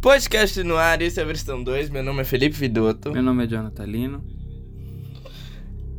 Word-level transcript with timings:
Podcast 0.00 0.62
no 0.62 0.78
ar, 0.78 1.02
esse 1.02 1.20
é 1.20 1.22
a 1.22 1.26
versão 1.26 1.62
2. 1.62 1.90
Meu 1.90 2.02
nome 2.02 2.22
é 2.22 2.24
Felipe 2.24 2.56
Vidotto. 2.56 3.12
Meu 3.12 3.22
nome 3.22 3.44
é 3.44 3.46
Jonathan 3.46 3.84
Lino. 3.84 4.24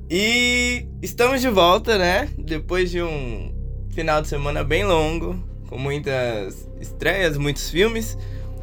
E 0.10 0.88
estamos 1.04 1.40
de 1.40 1.50
volta, 1.50 2.00
né? 2.00 2.28
Depois 2.36 2.90
de 2.90 3.00
um 3.00 3.54
final 3.92 4.20
de 4.20 4.28
semana 4.28 4.64
bem 4.64 4.84
longo, 4.84 5.36
com 5.70 5.78
muitas 5.78 6.68
estreias, 6.80 7.38
muitos 7.38 7.70
filmes 7.70 8.18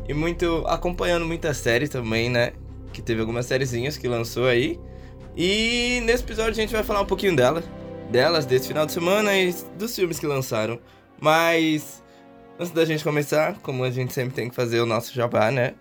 e 0.08 0.12
muito 0.12 0.64
acompanhando 0.66 1.24
muitas 1.24 1.56
séries 1.58 1.88
também, 1.88 2.28
né? 2.28 2.50
Que 2.92 3.00
teve 3.00 3.20
algumas 3.20 3.46
sériezinhas 3.46 3.96
que 3.96 4.08
lançou 4.08 4.46
aí. 4.46 4.76
E 5.36 6.00
nesse 6.02 6.24
episódio 6.24 6.50
a 6.50 6.54
gente 6.54 6.72
vai 6.72 6.82
falar 6.82 7.02
um 7.02 7.06
pouquinho 7.06 7.36
dela, 7.36 7.62
delas 8.10 8.44
desse 8.44 8.66
final 8.66 8.84
de 8.84 8.90
semana 8.90 9.38
e 9.38 9.54
dos 9.78 9.94
filmes 9.94 10.18
que 10.18 10.26
lançaram. 10.26 10.80
Mas 11.20 12.02
antes 12.58 12.72
da 12.72 12.84
gente 12.84 13.04
começar, 13.04 13.58
como 13.60 13.84
a 13.84 13.90
gente 13.90 14.12
sempre 14.12 14.34
tem 14.34 14.48
que 14.48 14.54
fazer 14.54 14.80
o 14.80 14.86
nosso 14.86 15.14
jabá, 15.14 15.50
né? 15.50 15.74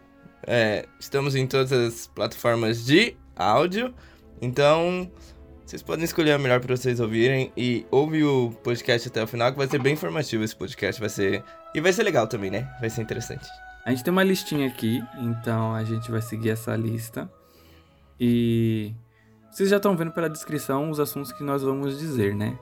É, 0.45 0.86
estamos 1.00 1.36
em 1.36 1.48
todas 1.48 1.72
as 1.72 2.08
plataformas 2.08 2.86
de 2.86 3.17
áudio, 3.36 3.94
então 4.42 5.11
vocês 5.66 5.81
podem 5.81 6.05
escolher 6.05 6.33
a 6.33 6.38
melhor 6.38 6.61
para 6.61 6.75
vocês 6.75 7.00
ouvirem 7.00 7.52
e 7.58 7.86
ouve 7.92 8.23
o 8.23 8.52
podcast 8.64 9.08
até 9.08 9.23
o 9.23 9.28
final, 9.28 9.52
que 9.52 9.58
vai 9.58 9.67
ser 9.67 9.81
bem 9.81 9.94
informativo 9.94 10.44
esse 10.44 10.55
podcast, 10.55 11.02
vai 11.02 11.09
ser 11.09 11.44
e 11.73 11.81
vai 11.81 11.92
ser 11.92 12.03
legal 12.03 12.28
também, 12.28 12.52
né? 12.52 12.70
Vai 12.80 12.89
ser 12.89 13.02
interessante. 13.02 13.48
A 13.86 13.89
gente 13.89 14.03
tem 14.03 14.11
uma 14.11 14.23
listinha 14.23 14.67
aqui, 14.67 15.03
então 15.17 15.73
a 15.73 15.83
gente 15.83 16.09
vai 16.11 16.22
seguir 16.22 16.52
essa 16.52 16.75
lista 16.75 17.30
e 18.20 18.94
vocês 19.52 19.70
já 19.70 19.78
estão 19.78 19.95
vendo 19.95 20.11
pela 20.11 20.30
descrição 20.30 20.89
os 20.89 21.00
assuntos 21.00 21.31
que 21.31 21.44
nós 21.44 21.64
vamos 21.64 21.98
dizer, 21.98 22.36
né? 22.36 22.58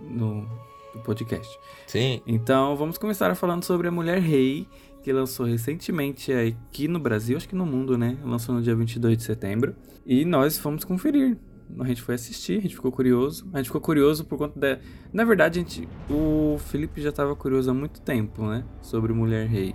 No, 0.00 0.48
do 0.96 1.02
podcast. 1.02 1.58
Sim. 1.86 2.20
Então 2.26 2.76
vamos 2.76 2.98
começar 2.98 3.34
falando 3.34 3.64
sobre 3.64 3.88
a 3.88 3.90
Mulher 3.90 4.20
Rei, 4.20 4.66
que 5.02 5.12
lançou 5.12 5.46
recentemente 5.46 6.32
aqui 6.32 6.88
no 6.88 6.98
Brasil, 6.98 7.36
acho 7.36 7.48
que 7.48 7.54
no 7.54 7.66
mundo, 7.66 7.96
né? 7.96 8.16
Lançou 8.24 8.54
no 8.54 8.62
dia 8.62 8.74
22 8.74 9.16
de 9.16 9.22
setembro. 9.22 9.76
E 10.04 10.24
nós 10.24 10.58
fomos 10.58 10.84
conferir. 10.84 11.36
A 11.80 11.84
gente 11.84 12.00
foi 12.00 12.14
assistir, 12.14 12.58
a 12.58 12.62
gente 12.62 12.74
ficou 12.74 12.92
curioso. 12.92 13.48
A 13.52 13.58
gente 13.58 13.66
ficou 13.66 13.80
curioso 13.80 14.24
por 14.24 14.38
conta 14.38 14.58
da. 14.58 14.78
Na 15.12 15.24
verdade, 15.24 15.58
a 15.58 15.62
gente... 15.62 15.88
o 16.08 16.58
Felipe 16.58 17.00
já 17.00 17.10
estava 17.10 17.34
curioso 17.34 17.70
há 17.70 17.74
muito 17.74 18.00
tempo, 18.00 18.46
né? 18.46 18.64
Sobre 18.80 19.12
Mulher 19.12 19.46
Rei. 19.48 19.74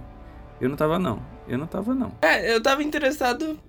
Eu 0.59 0.69
não 0.69 0.75
tava, 0.75 0.97
não. 0.97 1.21
Eu 1.47 1.57
não 1.57 1.67
tava, 1.67 1.93
não. 1.93 2.13
É, 2.21 2.53
eu 2.53 2.61
tava 2.61 2.83
interessado 2.83 3.59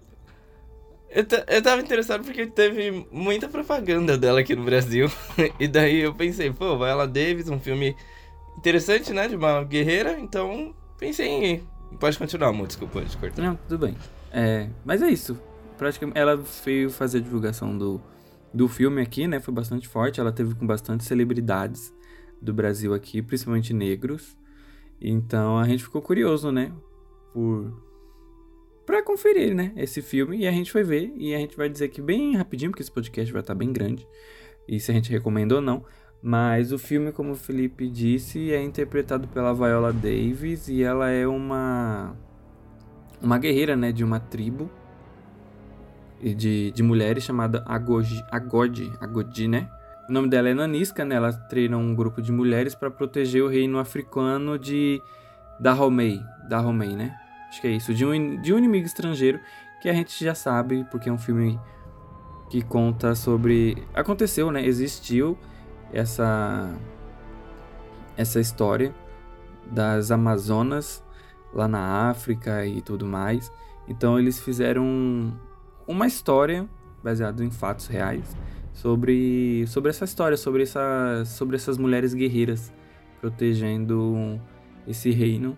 eu, 1.15 1.27
eu 1.49 1.63
tava 1.63 1.83
interessado 1.83 2.25
porque 2.25 2.47
teve 2.47 3.07
muita 3.11 3.49
propaganda 3.49 4.17
dela 4.17 4.41
aqui 4.41 4.57
no 4.57 4.65
Brasil. 4.65 5.11
e 5.61 5.69
daí 5.69 6.01
eu 6.01 6.15
pensei, 6.15 6.51
pô, 6.51 6.77
Viola 6.79 7.07
Davis, 7.07 7.49
um 7.49 7.61
filme 7.61 7.95
interessante, 8.57 9.13
né? 9.13 9.29
De 9.29 9.37
uma 9.37 9.63
guerreira. 9.63 10.19
Então 10.19 10.75
pensei 10.99 11.29
em. 11.29 11.69
Pode 12.01 12.19
continuar, 12.19 12.49
amor, 12.49 12.67
desculpa, 12.67 13.01
pode 13.01 13.17
cortar. 13.19 13.43
Não, 13.43 13.57
tudo 13.69 13.87
bem. 13.87 13.97
É, 14.33 14.69
mas 14.85 15.03
é 15.03 15.11
isso. 15.11 15.39
Praticamente, 15.77 16.19
ela 16.19 16.37
veio 16.65 16.89
fazer 16.89 17.19
a 17.19 17.21
divulgação 17.21 17.77
do, 17.77 18.01
do 18.53 18.67
filme 18.67 19.03
aqui, 19.03 19.27
né? 19.27 19.39
Foi 19.39 19.53
bastante 19.53 19.87
forte. 19.87 20.19
Ela 20.19 20.33
teve 20.33 20.55
com 20.55 20.67
bastante 20.67 21.05
celebridades 21.05 21.93
do 22.41 22.55
Brasil 22.55 22.95
aqui, 22.95 23.21
principalmente 23.21 23.75
negros. 23.75 24.37
Então 24.99 25.59
a 25.59 25.69
gente 25.69 25.85
ficou 25.85 26.01
curioso, 26.01 26.51
né? 26.51 26.73
Por 27.35 27.92
para 28.85 29.03
conferir, 29.03 29.55
né, 29.55 29.73
esse 29.77 30.03
filme 30.03 30.39
e 30.39 30.47
a 30.47 30.53
gente 30.53 30.73
vai 30.73 30.83
ver 30.83 31.13
e 31.17 31.35
a 31.35 31.39
gente 31.39 31.57
vai 31.57 31.69
dizer 31.69 31.87
aqui 31.87 32.03
bem 32.03 32.37
rapidinho 32.37 32.71
porque 32.71 32.83
esse 32.83 32.91
podcast 32.91 33.33
vai 33.33 33.41
estar 33.41 33.55
tá 33.55 33.59
bem 33.59 33.73
grande 33.73 34.07
e 34.67 34.79
se 34.81 34.91
a 34.91 34.95
gente 34.95 35.11
recomenda 35.11 35.57
ou 35.57 35.61
não. 35.61 35.85
Mas 36.25 36.71
o 36.71 36.79
filme, 36.79 37.11
como 37.11 37.33
o 37.33 37.37
Felipe 37.37 37.89
disse, 37.89 38.53
é 38.53 38.63
interpretado 38.63 39.27
pela 39.27 39.53
Viola 39.53 39.93
Davis 39.93 40.69
e 40.69 40.81
ela 40.83 41.11
é 41.11 41.27
uma 41.27 42.17
uma 43.21 43.39
guerreira, 43.39 43.77
né, 43.77 43.91
de 43.91 44.05
uma 44.05 44.21
tribo 44.21 44.71
de, 46.23 46.71
de 46.71 46.83
mulheres 46.83 47.25
chamada 47.25 47.65
Agodi, 47.67 48.25
Agodi, 48.31 48.93
Agodi, 49.01 49.49
né? 49.49 49.69
O 50.09 50.13
nome 50.13 50.29
dela 50.29 50.49
é 50.49 50.55
Nanisca, 50.55 51.05
né? 51.05 51.17
Ela 51.17 51.33
treina 51.33 51.77
um 51.77 51.95
grupo 51.95 52.23
de 52.23 52.31
mulheres 52.31 52.75
para 52.75 52.91
proteger 52.91 53.43
o 53.43 53.49
reino 53.49 53.79
africano 53.79 54.59
de 54.59 55.01
Dahomey, 55.59 56.21
Dahomey, 56.49 56.95
né? 56.95 57.17
Acho 57.53 57.61
que 57.61 57.67
é 57.67 57.73
isso. 57.73 57.93
De 57.93 58.03
um, 58.07 58.41
de 58.41 58.55
um 58.55 58.57
inimigo 58.57 58.87
estrangeiro 58.87 59.39
que 59.83 59.87
a 59.87 59.93
gente 59.93 60.25
já 60.25 60.35
sabe, 60.35 60.87
porque 60.91 61.11
é 61.11 61.13
um 61.13 61.19
filme 61.19 61.61
que 62.49 62.63
conta 62.63 63.15
sobre. 63.15 63.87
Aconteceu, 63.93 64.51
né? 64.51 64.65
Existiu 64.65 65.37
essa. 65.93 66.75
Essa 68.17 68.41
história 68.41 68.95
das 69.71 70.11
Amazonas 70.11 71.05
lá 71.53 71.69
na 71.69 72.09
África 72.09 72.65
e 72.65 72.81
tudo 72.81 73.05
mais. 73.05 73.53
Então 73.87 74.19
eles 74.19 74.41
fizeram 74.41 75.39
uma 75.87 76.07
história 76.07 76.67
baseada 77.05 77.45
em 77.45 77.51
fatos 77.51 77.87
reais 77.87 78.35
sobre, 78.73 79.67
sobre 79.67 79.91
essa 79.91 80.07
história, 80.07 80.39
sobre, 80.39 80.63
essa, 80.63 81.23
sobre 81.27 81.57
essas 81.57 81.77
mulheres 81.77 82.15
guerreiras 82.15 82.73
protegendo 83.21 84.41
esse 84.87 85.11
reino 85.11 85.57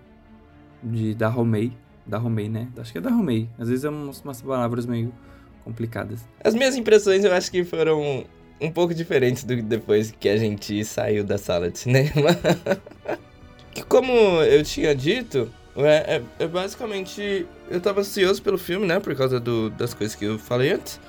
de 0.82 1.14
Dahomey 1.14 1.83
da 2.06 2.18
Romei, 2.18 2.48
né? 2.48 2.68
Acho 2.76 2.92
que 2.92 2.98
é 2.98 3.00
da 3.00 3.10
Romei. 3.10 3.48
Às 3.58 3.68
vezes 3.68 3.84
é 3.84 3.88
umas, 3.88 4.20
umas 4.22 4.42
palavras 4.42 4.86
meio 4.86 5.12
complicadas. 5.64 6.20
As 6.42 6.54
minhas 6.54 6.76
impressões 6.76 7.24
eu 7.24 7.32
acho 7.32 7.50
que 7.50 7.64
foram 7.64 8.24
um 8.60 8.70
pouco 8.70 8.94
diferentes 8.94 9.44
do 9.44 9.56
que 9.56 9.62
depois 9.62 10.12
que 10.12 10.28
a 10.28 10.36
gente 10.36 10.84
saiu 10.84 11.24
da 11.24 11.38
sala 11.38 11.70
de 11.70 11.78
cinema. 11.78 12.10
que 13.72 13.82
como 13.82 14.12
eu 14.12 14.62
tinha 14.62 14.94
dito, 14.94 15.50
é, 15.76 16.16
é, 16.16 16.22
é, 16.38 16.46
basicamente. 16.46 17.46
Eu 17.70 17.80
tava 17.80 18.00
ansioso 18.00 18.42
pelo 18.42 18.58
filme, 18.58 18.86
né? 18.86 19.00
Por 19.00 19.14
causa 19.16 19.40
do, 19.40 19.70
das 19.70 19.94
coisas 19.94 20.14
que 20.14 20.24
eu 20.24 20.38
falei 20.38 20.72
antes. 20.72 21.00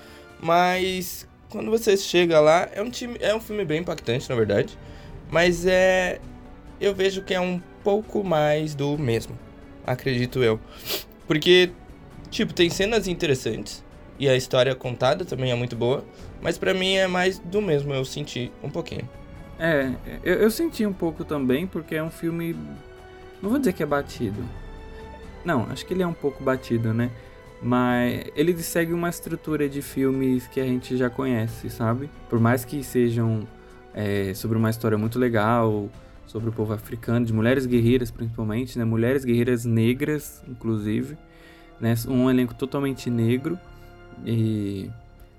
Mas 0.41 1.28
quando 1.50 1.69
você 1.69 1.95
chega 1.97 2.39
lá, 2.39 2.67
é 2.73 2.81
um, 2.81 2.89
time, 2.89 3.17
é 3.19 3.35
um 3.35 3.39
filme 3.39 3.66
bem 3.66 3.81
impactante, 3.81 4.29
na 4.29 4.35
verdade. 4.35 4.78
Mas 5.29 5.66
é. 5.66 6.19
Eu 6.79 6.94
vejo 6.94 7.22
que 7.22 7.34
é 7.34 7.39
um 7.39 7.61
pouco 7.84 8.22
mais 8.22 8.75
do 8.75 8.97
mesmo 8.97 9.38
acredito 9.85 10.44
eu. 10.44 10.59
Porque, 11.28 11.72
tipo, 12.29 12.53
tem 12.53 12.69
cenas 12.69 13.07
interessantes 13.07 13.84
e 14.18 14.29
a 14.29 14.35
história 14.35 14.73
contada 14.75 15.25
também 15.25 15.51
é 15.51 15.56
muito 15.56 15.75
boa, 15.75 16.03
mas 16.41 16.57
para 16.57 16.73
mim 16.73 16.94
é 16.94 17.07
mais 17.07 17.40
do 17.40 17.62
mesmo, 17.62 17.94
eu 17.94 18.06
senti 18.06 18.51
um 18.63 18.69
pouquinho. 18.69 19.07
É, 19.59 19.91
eu, 20.23 20.35
eu, 20.35 20.51
senti 20.51 20.85
um 20.85 20.94
pouco 20.94 21.23
também, 21.23 21.66
porque 21.66 21.96
é 21.96 22.03
um 22.03 22.09
filme. 22.09 22.56
Não 23.41 23.50
vou 23.50 23.59
dizer 23.59 23.73
que 23.73 23.81
é 23.81 23.85
batido. 23.85 24.44
Não, 25.46 25.68
acho 25.69 25.85
que 25.85 25.94
ele 25.94 26.03
é 26.03 26.07
um 26.07 26.13
pouco 26.13 26.44
batido, 26.44 26.94
né? 26.94 27.09
Mas 27.62 28.25
ele 28.35 28.57
segue 28.62 28.91
uma 28.91 29.09
estrutura 29.09 29.69
de 29.69 29.81
filmes 29.81 30.46
que 30.47 30.59
a 30.59 30.66
gente 30.66 30.97
já 30.97 31.09
conhece, 31.09 31.69
sabe? 31.69 32.09
Por 32.29 32.40
mais 32.40 32.66
que 32.66 32.84
sejam 32.84 33.47
é, 33.94 34.34
sobre 34.34 34.57
uma 34.57 34.69
história 34.69 34.97
muito 34.97 35.17
legal, 35.17 35.90
sobre 36.25 36.49
o 36.49 36.51
povo 36.51 36.73
africano, 36.73 37.25
de 37.25 37.33
mulheres 37.33 37.65
guerreiras 37.65 38.11
principalmente, 38.11 38.77
né? 38.77 38.85
Mulheres 38.85 39.23
guerreiras 39.23 39.65
negras, 39.65 40.43
inclusive, 40.47 41.17
né? 41.79 41.93
Um 42.07 42.29
elenco 42.29 42.53
totalmente 42.53 43.09
negro 43.09 43.57
e 44.25 44.89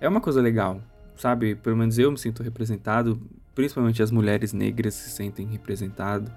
é 0.00 0.08
uma 0.08 0.20
coisa 0.20 0.40
legal, 0.40 0.80
sabe? 1.16 1.54
Pelo 1.54 1.76
menos 1.76 1.98
eu 1.98 2.10
me 2.10 2.18
sinto 2.18 2.42
representado, 2.42 3.20
principalmente 3.54 4.02
as 4.02 4.10
mulheres 4.10 4.52
negras 4.52 4.94
se 4.94 5.10
sentem 5.10 5.46
representadas 5.46 6.30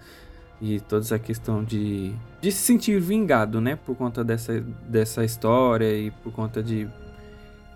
e 0.62 0.80
toda 0.80 1.04
essa 1.04 1.18
questão 1.18 1.63
de, 1.63 2.13
de 2.42 2.52
se 2.52 2.60
sentir 2.60 3.00
vingado, 3.00 3.62
né? 3.62 3.75
Por 3.75 3.95
conta 3.95 4.24
dessa, 4.24 4.60
dessa 4.88 5.24
história 5.24 5.98
e 5.98 6.12
por 6.12 6.34
conta 6.34 6.62
de 6.62 6.88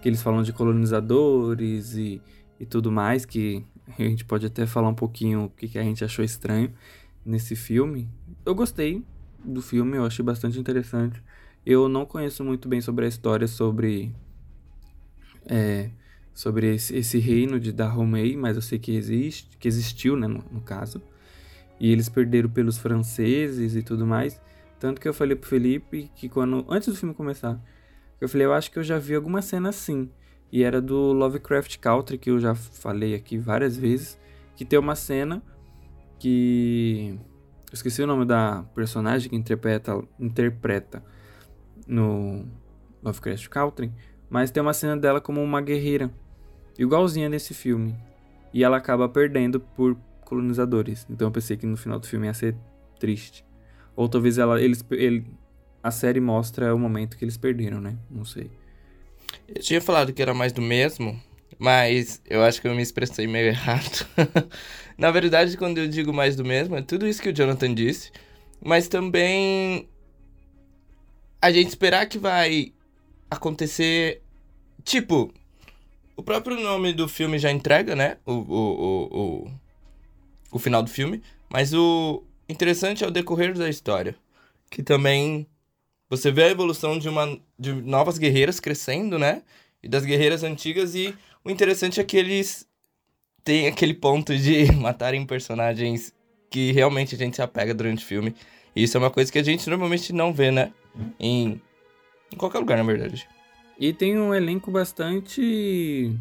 que 0.01 0.09
eles 0.09 0.21
falam 0.21 0.43
de 0.43 0.51
colonizadores 0.51 1.95
e, 1.95 2.21
e 2.59 2.65
tudo 2.65 2.91
mais 2.91 3.25
que 3.25 3.63
a 3.87 4.01
gente 4.01 4.25
pode 4.25 4.45
até 4.45 4.65
falar 4.65 4.89
um 4.89 4.95
pouquinho 4.95 5.45
o 5.45 5.49
que, 5.49 5.67
que 5.67 5.77
a 5.77 5.83
gente 5.83 6.03
achou 6.03 6.23
estranho 6.23 6.73
nesse 7.25 7.55
filme. 7.55 8.09
Eu 8.45 8.55
gostei 8.55 9.03
do 9.43 9.61
filme, 9.61 9.97
eu 9.97 10.05
achei 10.05 10.23
bastante 10.23 10.59
interessante. 10.59 11.21
Eu 11.65 11.87
não 11.87 12.05
conheço 12.05 12.43
muito 12.43 12.67
bem 12.67 12.81
sobre 12.81 13.05
a 13.05 13.07
história 13.07 13.47
sobre 13.47 14.13
é, 15.45 15.89
sobre 16.33 16.75
esse, 16.75 16.95
esse, 16.95 17.19
reino 17.19 17.59
de 17.59 17.71
Dahomey, 17.71 18.35
mas 18.35 18.55
eu 18.55 18.61
sei 18.61 18.79
que 18.79 18.95
existe, 18.95 19.57
que 19.57 19.67
existiu, 19.67 20.15
né, 20.15 20.27
no, 20.27 20.43
no, 20.51 20.61
caso. 20.61 21.01
E 21.79 21.91
eles 21.91 22.09
perderam 22.09 22.49
pelos 22.49 22.77
franceses 22.77 23.75
e 23.75 23.83
tudo 23.83 24.05
mais. 24.07 24.41
Tanto 24.79 24.99
que 24.99 25.07
eu 25.07 25.13
falei 25.13 25.35
pro 25.35 25.49
Felipe 25.49 26.09
que 26.15 26.29
quando 26.29 26.65
antes 26.69 26.87
do 26.87 26.95
filme 26.95 27.13
começar, 27.13 27.61
eu 28.19 28.27
falei, 28.29 28.47
eu 28.47 28.53
acho 28.53 28.71
que 28.71 28.79
eu 28.79 28.83
já 28.83 28.97
vi 28.97 29.15
alguma 29.15 29.41
cena 29.41 29.69
assim 29.69 30.09
e 30.53 30.61
era 30.61 30.79
do 30.79 31.13
Lovecraft 31.13 31.79
Country, 31.79 32.15
que 32.15 32.29
eu 32.29 32.39
já 32.39 32.53
falei 32.53 33.15
aqui 33.15 33.39
várias 33.39 33.75
vezes, 33.75 34.19
que 34.55 34.63
tem 34.63 34.77
uma 34.77 34.95
cena 34.95 35.41
que 36.19 37.19
eu 37.71 37.73
esqueci 37.73 38.03
o 38.03 38.05
nome 38.05 38.23
da 38.23 38.63
personagem 38.75 39.31
que 39.31 39.35
interpreta, 39.35 39.99
interpreta 40.19 41.03
no 41.87 42.45
Lovecraft 43.01 43.47
Country, 43.49 43.91
mas 44.29 44.51
tem 44.51 44.61
uma 44.61 44.75
cena 44.75 44.95
dela 44.95 45.19
como 45.19 45.41
uma 45.41 45.59
guerreira, 45.59 46.11
igualzinha 46.77 47.27
nesse 47.27 47.55
filme. 47.55 47.95
E 48.53 48.63
ela 48.63 48.77
acaba 48.77 49.09
perdendo 49.09 49.59
por 49.59 49.97
colonizadores. 50.21 51.03
Então 51.09 51.29
eu 51.29 51.31
pensei 51.31 51.57
que 51.57 51.65
no 51.65 51.75
final 51.75 51.97
do 51.97 52.05
filme 52.05 52.27
ia 52.27 52.33
ser 52.35 52.55
triste. 52.99 53.43
Ou 53.95 54.07
talvez 54.07 54.37
ela, 54.37 54.61
eles, 54.61 54.85
ele, 54.91 55.25
a 55.81 55.89
série 55.89 56.19
mostra 56.19 56.75
o 56.75 56.77
momento 56.77 57.17
que 57.17 57.25
eles 57.25 57.37
perderam, 57.37 57.81
né? 57.81 57.97
Não 58.07 58.23
sei. 58.23 58.51
Eu 59.47 59.61
tinha 59.61 59.81
falado 59.81 60.13
que 60.13 60.21
era 60.21 60.33
mais 60.33 60.51
do 60.51 60.61
mesmo, 60.61 61.19
mas 61.59 62.21
eu 62.29 62.43
acho 62.43 62.61
que 62.61 62.67
eu 62.67 62.75
me 62.75 62.81
expressei 62.81 63.27
meio 63.27 63.47
errado. 63.47 64.05
Na 64.97 65.11
verdade, 65.11 65.57
quando 65.57 65.77
eu 65.79 65.87
digo 65.87 66.13
mais 66.13 66.35
do 66.35 66.45
mesmo, 66.45 66.75
é 66.75 66.81
tudo 66.81 67.07
isso 67.07 67.21
que 67.21 67.29
o 67.29 67.33
Jonathan 67.33 67.73
disse, 67.73 68.11
mas 68.61 68.87
também 68.87 69.87
a 71.41 71.51
gente 71.51 71.67
esperar 71.69 72.05
que 72.07 72.17
vai 72.17 72.73
acontecer. 73.29 74.21
Tipo, 74.83 75.33
o 76.15 76.23
próprio 76.23 76.59
nome 76.59 76.93
do 76.93 77.07
filme 77.07 77.37
já 77.37 77.51
entrega, 77.51 77.95
né? 77.95 78.17
O, 78.25 78.31
o, 78.31 78.57
o, 78.57 79.19
o, 79.19 79.51
o 80.53 80.59
final 80.59 80.81
do 80.83 80.89
filme. 80.89 81.21
Mas 81.49 81.73
o 81.73 82.23
interessante 82.47 83.03
é 83.03 83.07
o 83.07 83.11
decorrer 83.11 83.53
da 83.57 83.69
história. 83.69 84.15
Que 84.69 84.81
também 84.81 85.45
você 86.17 86.31
vê 86.31 86.43
a 86.43 86.49
evolução 86.49 86.99
de, 86.99 87.09
uma, 87.09 87.39
de 87.57 87.73
novas 87.73 88.17
guerreiras 88.17 88.59
crescendo, 88.59 89.17
né? 89.17 89.41
E 89.81 89.87
das 89.87 90.05
guerreiras 90.05 90.43
antigas. 90.43 90.93
E 90.93 91.15
o 91.43 91.49
interessante 91.49 91.99
é 91.99 92.03
que 92.03 92.15
eles 92.15 92.67
têm 93.43 93.67
aquele 93.67 93.93
ponto 93.93 94.37
de 94.37 94.71
matarem 94.77 95.25
personagens 95.25 96.13
que 96.49 96.71
realmente 96.71 97.15
a 97.15 97.17
gente 97.17 97.35
se 97.35 97.41
apega 97.41 97.73
durante 97.73 98.03
o 98.03 98.07
filme. 98.07 98.35
E 98.75 98.83
isso 98.83 98.95
é 98.95 98.99
uma 98.99 99.09
coisa 99.09 99.31
que 99.31 99.39
a 99.39 99.43
gente 99.43 99.67
normalmente 99.69 100.13
não 100.13 100.31
vê, 100.31 100.51
né? 100.51 100.71
Em, 101.19 101.59
em 102.31 102.37
qualquer 102.37 102.59
lugar, 102.59 102.77
na 102.77 102.83
verdade. 102.83 103.27
E 103.79 103.91
tem 103.91 104.17
um 104.19 104.35
elenco 104.35 104.69
bastante 104.69 106.15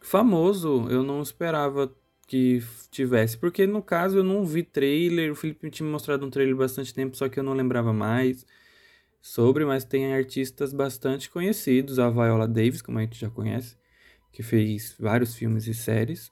famoso. 0.00 0.88
Eu 0.90 1.04
não 1.04 1.22
esperava 1.22 1.92
que 2.28 2.62
tivesse. 2.90 3.36
Porque 3.38 3.66
no 3.66 3.82
caso 3.82 4.18
eu 4.18 4.22
não 4.22 4.44
vi 4.44 4.62
trailer. 4.62 5.32
O 5.32 5.34
Felipe 5.34 5.68
tinha 5.70 5.84
me 5.86 5.90
mostrado 5.90 6.24
um 6.24 6.30
trailer 6.30 6.54
bastante 6.54 6.94
tempo, 6.94 7.16
só 7.16 7.28
que 7.28 7.40
eu 7.40 7.42
não 7.42 7.54
lembrava 7.54 7.92
mais 7.92 8.46
sobre. 9.20 9.64
Mas 9.64 9.82
tem 9.84 10.12
artistas 10.14 10.72
bastante 10.72 11.30
conhecidos. 11.30 11.98
A 11.98 12.08
Viola 12.10 12.46
Davis, 12.46 12.82
como 12.82 12.98
a 12.98 13.00
gente 13.00 13.18
já 13.18 13.30
conhece, 13.30 13.76
que 14.30 14.42
fez 14.42 14.94
vários 15.00 15.34
filmes 15.34 15.66
e 15.66 15.74
séries. 15.74 16.30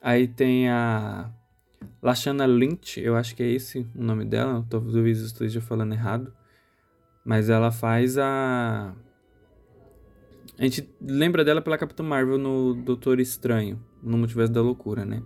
Aí 0.00 0.26
tem 0.26 0.68
a 0.68 1.30
Lashana 2.02 2.46
Lynch, 2.46 2.98
eu 2.98 3.14
acho 3.14 3.36
que 3.36 3.42
é 3.42 3.50
esse 3.50 3.86
o 3.94 4.02
nome 4.02 4.24
dela. 4.24 4.66
Talvez 4.68 5.20
eu 5.20 5.26
esteja 5.26 5.60
falando 5.60 5.92
errado. 5.92 6.34
Mas 7.24 7.50
ela 7.50 7.70
faz 7.70 8.16
a. 8.16 8.94
A 10.58 10.62
gente 10.64 10.88
lembra 11.00 11.44
dela 11.44 11.60
pela 11.60 11.78
Capitã 11.78 12.02
Marvel 12.02 12.38
no 12.38 12.74
Doutor 12.74 13.20
Estranho 13.20 13.91
no 14.02 14.18
Multiverso 14.18 14.52
da 14.52 14.60
Loucura, 14.60 15.04
né? 15.04 15.22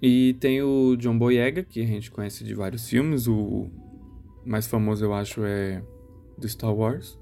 E 0.00 0.34
tem 0.40 0.60
o 0.62 0.96
John 0.96 1.16
Boyega, 1.16 1.62
que 1.62 1.80
a 1.80 1.86
gente 1.86 2.10
conhece 2.10 2.44
de 2.44 2.54
vários 2.54 2.88
filmes. 2.88 3.28
O 3.28 3.70
mais 4.44 4.66
famoso, 4.66 5.04
eu 5.04 5.14
acho, 5.14 5.44
é 5.44 5.82
do 6.36 6.48
Star 6.48 6.74
Wars. 6.74 7.18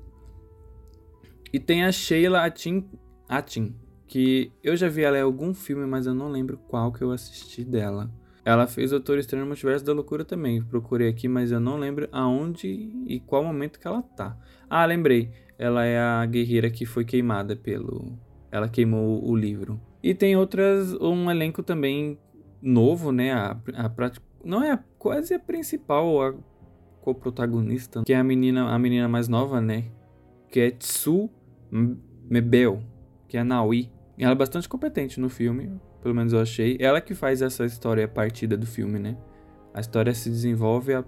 E 1.53 1.61
tem 1.61 1.85
a 1.85 1.93
Sheila 1.93 2.45
Atin, 2.45 2.89
Atin 3.29 3.75
que 4.11 4.51
eu 4.61 4.77
já 4.77 4.89
vi 4.89 5.05
ela 5.05 5.17
em 5.17 5.23
algum 5.23 5.55
filme, 5.55 5.87
mas 5.87 6.05
eu 6.05 6.13
não 6.13 6.29
lembro 6.29 6.59
qual 6.67 6.93
que 6.93 7.01
eu 7.01 7.13
assisti 7.13 7.65
dela. 7.65 8.11
Ela 8.45 8.67
fez 8.67 8.91
Doutor 8.91 9.19
Estranho 9.19 9.45
no 9.45 9.49
Multiverso 9.49 9.85
da 9.85 9.93
Loucura 9.93 10.25
também. 10.25 10.61
Procurei 10.61 11.09
aqui, 11.09 11.29
mas 11.29 11.53
eu 11.53 11.61
não 11.61 11.77
lembro 11.77 12.09
aonde 12.11 12.67
e 13.07 13.21
qual 13.21 13.45
momento 13.45 13.79
que 13.79 13.87
ela 13.87 14.03
tá. 14.03 14.37
Ah, 14.69 14.85
lembrei. 14.85 15.31
Ela 15.57 15.85
é 15.85 16.01
a 16.01 16.27
guerreira 16.27 16.69
que 16.71 16.85
foi 16.85 17.05
queimada 17.05 17.55
pelo 17.55 18.19
ela 18.51 18.69
queimou 18.69 19.27
o 19.27 19.37
livro. 19.37 19.81
E 20.03 20.15
tem 20.15 20.37
outras, 20.37 20.93
um 20.95 21.31
elenco 21.31 21.63
também 21.63 22.19
novo, 22.63 23.13
né? 23.13 23.33
A, 23.33 23.57
a 23.75 23.91
não 24.45 24.63
é 24.63 24.73
a, 24.73 24.79
quase 24.99 25.35
a 25.35 25.39
principal, 25.39 26.23
a 26.23 26.35
co-protagonista, 27.01 28.03
que 28.05 28.13
é 28.13 28.17
a 28.17 28.25
menina, 28.25 28.71
a 28.71 28.79
menina 28.79 29.09
mais 29.09 29.29
nova, 29.29 29.61
né? 29.61 29.85
Que 30.49 30.61
é 30.61 30.71
Tsu 30.71 31.31
Mebel, 32.29 32.83
que 33.29 33.37
é 33.37 33.41
a 33.41 33.45
Naui. 33.45 33.91
Ela 34.19 34.33
é 34.33 34.35
bastante 34.37 34.69
competente 34.69 35.21
no 35.21 35.29
filme, 35.29 35.81
pelo 36.03 36.15
menos 36.15 36.33
eu 36.33 36.41
achei. 36.41 36.77
Ela 36.81 37.01
que 37.01 37.15
faz 37.15 37.43
essa 37.43 37.65
história 37.65 38.07
partida 38.07 38.57
do 38.57 38.67
filme, 38.67 38.99
né? 38.99 39.17
A 39.73 39.81
história 39.81 40.13
se 40.13 40.29
desenvolve 40.29 40.95
a, 40.95 41.05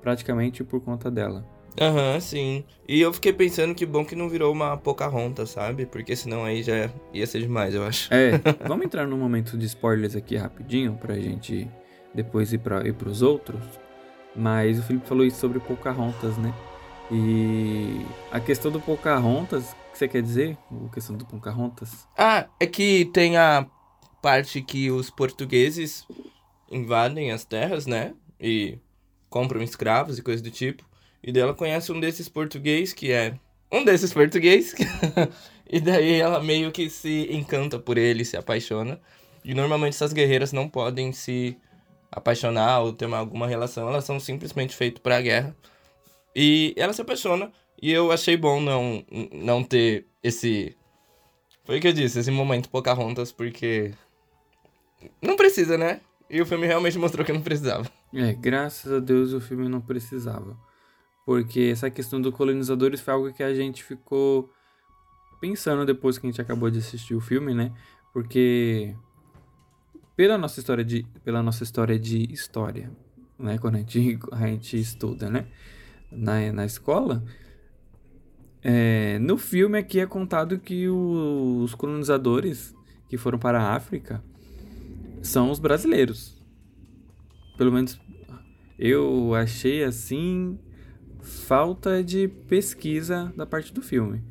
praticamente 0.00 0.64
por 0.64 0.80
conta 0.80 1.10
dela. 1.10 1.44
Aham, 1.78 2.14
uhum, 2.14 2.20
sim. 2.20 2.64
E 2.88 3.00
eu 3.00 3.12
fiquei 3.12 3.32
pensando 3.32 3.74
que 3.74 3.86
bom 3.86 4.04
que 4.04 4.16
não 4.16 4.28
virou 4.28 4.52
uma 4.52 4.76
Pocahontas, 4.76 5.50
sabe? 5.50 5.86
Porque 5.86 6.16
senão 6.16 6.44
aí 6.44 6.62
já 6.62 6.90
ia 7.12 7.26
ser 7.26 7.40
demais, 7.40 7.74
eu 7.74 7.84
acho. 7.84 8.12
É, 8.12 8.32
vamos 8.66 8.86
entrar 8.86 9.06
num 9.06 9.18
momento 9.18 9.56
de 9.56 9.66
spoilers 9.66 10.16
aqui 10.16 10.36
rapidinho 10.36 10.94
pra 10.94 11.14
gente 11.14 11.70
depois 12.14 12.52
ir, 12.52 12.58
pra, 12.58 12.86
ir 12.86 12.94
pros 12.94 13.22
outros. 13.22 13.60
Mas 14.34 14.78
o 14.78 14.82
Felipe 14.82 15.06
falou 15.06 15.24
isso 15.24 15.38
sobre 15.38 15.60
Pocahontas, 15.60 16.36
né? 16.38 16.52
E 17.10 18.04
a 18.30 18.38
questão 18.38 18.70
do 18.70 18.80
Pocahontas, 18.80 19.72
o 19.72 19.92
que 19.92 19.98
você 19.98 20.08
quer 20.08 20.22
dizer? 20.22 20.56
A 20.86 20.94
questão 20.94 21.16
do 21.16 21.26
Pocahontas? 21.26 22.06
Ah, 22.16 22.46
é 22.58 22.66
que 22.66 23.06
tem 23.06 23.36
a 23.36 23.66
parte 24.22 24.60
que 24.62 24.90
os 24.90 25.10
portugueses 25.10 26.06
invadem 26.70 27.32
as 27.32 27.44
terras, 27.44 27.86
né? 27.86 28.14
E 28.38 28.78
compram 29.28 29.62
escravos 29.62 30.18
e 30.18 30.22
coisas 30.22 30.42
do 30.42 30.50
tipo. 30.50 30.89
E 31.22 31.32
daí 31.32 31.42
ela 31.42 31.54
conhece 31.54 31.92
um 31.92 32.00
desses 32.00 32.28
português 32.28 32.92
que 32.92 33.12
é 33.12 33.34
um 33.70 33.84
desses 33.84 34.12
português. 34.12 34.74
e 35.68 35.80
daí 35.80 36.14
ela 36.14 36.42
meio 36.42 36.72
que 36.72 36.90
se 36.90 37.28
encanta 37.30 37.78
por 37.78 37.98
ele, 37.98 38.24
se 38.24 38.36
apaixona. 38.36 39.00
E 39.44 39.54
normalmente 39.54 39.94
essas 39.94 40.12
guerreiras 40.12 40.52
não 40.52 40.68
podem 40.68 41.12
se 41.12 41.56
apaixonar 42.10 42.80
ou 42.80 42.92
ter 42.92 43.06
uma, 43.06 43.18
alguma 43.18 43.46
relação, 43.46 43.88
elas 43.88 44.04
são 44.04 44.18
simplesmente 44.18 44.74
feitas 44.74 45.00
para 45.00 45.16
a 45.16 45.20
guerra. 45.20 45.56
E 46.34 46.74
ela 46.76 46.92
se 46.92 47.00
apaixona 47.00 47.52
e 47.80 47.90
eu 47.90 48.12
achei 48.12 48.36
bom 48.36 48.60
não 48.60 49.04
não 49.32 49.64
ter 49.64 50.06
esse 50.22 50.76
foi 51.64 51.78
o 51.78 51.80
que 51.80 51.88
eu 51.88 51.92
disse, 51.92 52.18
esse 52.18 52.30
momento 52.30 52.68
Pocahontas 52.68 53.32
porque 53.32 53.92
não 55.22 55.36
precisa, 55.36 55.78
né? 55.78 56.00
E 56.28 56.40
o 56.40 56.46
filme 56.46 56.66
realmente 56.66 56.98
mostrou 56.98 57.24
que 57.24 57.32
não 57.32 57.42
precisava. 57.42 57.90
É, 58.14 58.32
graças 58.32 58.92
a 58.92 59.00
Deus 59.00 59.32
o 59.32 59.40
filme 59.40 59.68
não 59.68 59.80
precisava. 59.80 60.56
Porque 61.30 61.60
essa 61.60 61.88
questão 61.88 62.20
dos 62.20 62.34
colonizadores 62.34 63.00
foi 63.00 63.14
algo 63.14 63.32
que 63.32 63.44
a 63.44 63.54
gente 63.54 63.84
ficou 63.84 64.50
pensando 65.40 65.86
depois 65.86 66.18
que 66.18 66.26
a 66.26 66.28
gente 66.28 66.40
acabou 66.40 66.68
de 66.68 66.80
assistir 66.80 67.14
o 67.14 67.20
filme, 67.20 67.54
né? 67.54 67.72
Porque 68.12 68.96
pela 70.16 70.36
nossa 70.36 70.58
história 70.58 70.84
de 70.84 71.06
pela 71.22 71.40
nossa 71.40 71.62
história 71.62 71.96
de 71.96 72.24
história, 72.32 72.90
né, 73.38 73.58
quando 73.58 73.76
a 73.76 73.78
gente, 73.78 74.18
a 74.32 74.48
gente 74.48 74.76
estuda, 74.76 75.30
né, 75.30 75.46
na, 76.10 76.52
na 76.52 76.66
escola, 76.66 77.22
é, 78.60 79.16
no 79.20 79.38
filme 79.38 79.78
aqui 79.78 80.00
é 80.00 80.06
contado 80.06 80.58
que 80.58 80.88
o, 80.88 81.62
os 81.62 81.76
colonizadores 81.76 82.74
que 83.08 83.16
foram 83.16 83.38
para 83.38 83.62
a 83.62 83.76
África 83.76 84.20
são 85.22 85.48
os 85.48 85.60
brasileiros. 85.60 86.36
Pelo 87.56 87.70
menos 87.70 88.00
eu 88.76 89.32
achei 89.32 89.84
assim 89.84 90.58
falta 91.22 92.02
de 92.02 92.28
pesquisa 92.28 93.32
da 93.36 93.46
parte 93.46 93.72
do 93.72 93.82
filme. 93.82 94.22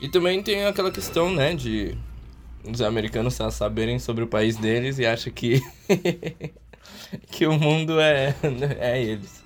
E 0.00 0.08
também 0.08 0.42
tem 0.42 0.64
aquela 0.66 0.90
questão, 0.90 1.32
né, 1.32 1.54
de 1.54 1.96
os 2.64 2.80
americanos 2.80 3.38
saberem 3.52 3.98
sobre 3.98 4.24
o 4.24 4.26
país 4.26 4.56
deles 4.56 4.98
e 4.98 5.06
acham 5.06 5.32
que 5.32 5.62
que 7.30 7.46
o 7.46 7.52
mundo 7.58 8.00
é 8.00 8.34
é 8.78 9.02
eles. 9.02 9.42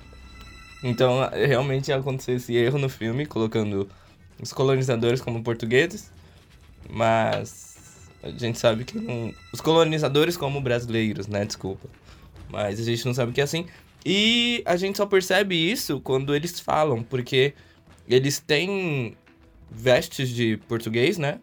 Então, 0.82 1.28
realmente 1.32 1.92
aconteceu 1.92 2.37
esse 2.37 2.54
erro 2.54 2.78
no 2.78 2.88
filme, 2.88 3.26
colocando 3.26 3.88
os 4.40 4.52
colonizadores 4.52 5.20
como 5.20 5.42
portugueses, 5.42 6.12
mas 6.88 8.08
a 8.23 8.30
gente 8.30 8.58
sabe 8.58 8.85
que 8.85 8.99
não... 8.99 9.35
os 9.52 9.61
colonizadores 9.61 10.37
como 10.37 10.61
brasileiros, 10.61 11.26
né, 11.26 11.44
desculpa. 11.44 11.88
Mas 12.50 12.81
a 12.81 12.85
gente 12.85 13.05
não 13.05 13.14
sabe 13.14 13.31
o 13.31 13.35
que 13.35 13.40
é 13.40 13.45
assim. 13.45 13.67
E 14.05 14.62
a 14.64 14.76
gente 14.76 14.97
só 14.97 15.07
percebe 15.07 15.55
isso 15.55 16.00
quando 16.00 16.35
eles 16.35 16.61
falam, 16.61 17.02
porque 17.02 17.55
eles 18.09 18.38
têm 18.38 19.17
vestes 19.71 20.28
de 20.31 20.57
português, 20.69 21.19
né? 21.19 21.40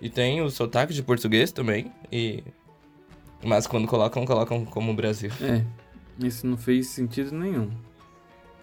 E 0.00 0.10
tem 0.10 0.42
o 0.42 0.50
sotaque 0.50 0.92
de 0.92 1.02
português 1.02 1.52
também. 1.52 1.90
E... 2.12 2.42
Mas 3.42 3.66
quando 3.66 3.86
colocam, 3.86 4.26
colocam 4.26 4.64
como 4.64 4.92
Brasil. 4.94 5.30
É, 5.40 5.64
isso 6.26 6.46
não 6.46 6.56
fez 6.56 6.88
sentido 6.88 7.32
nenhum. 7.34 7.70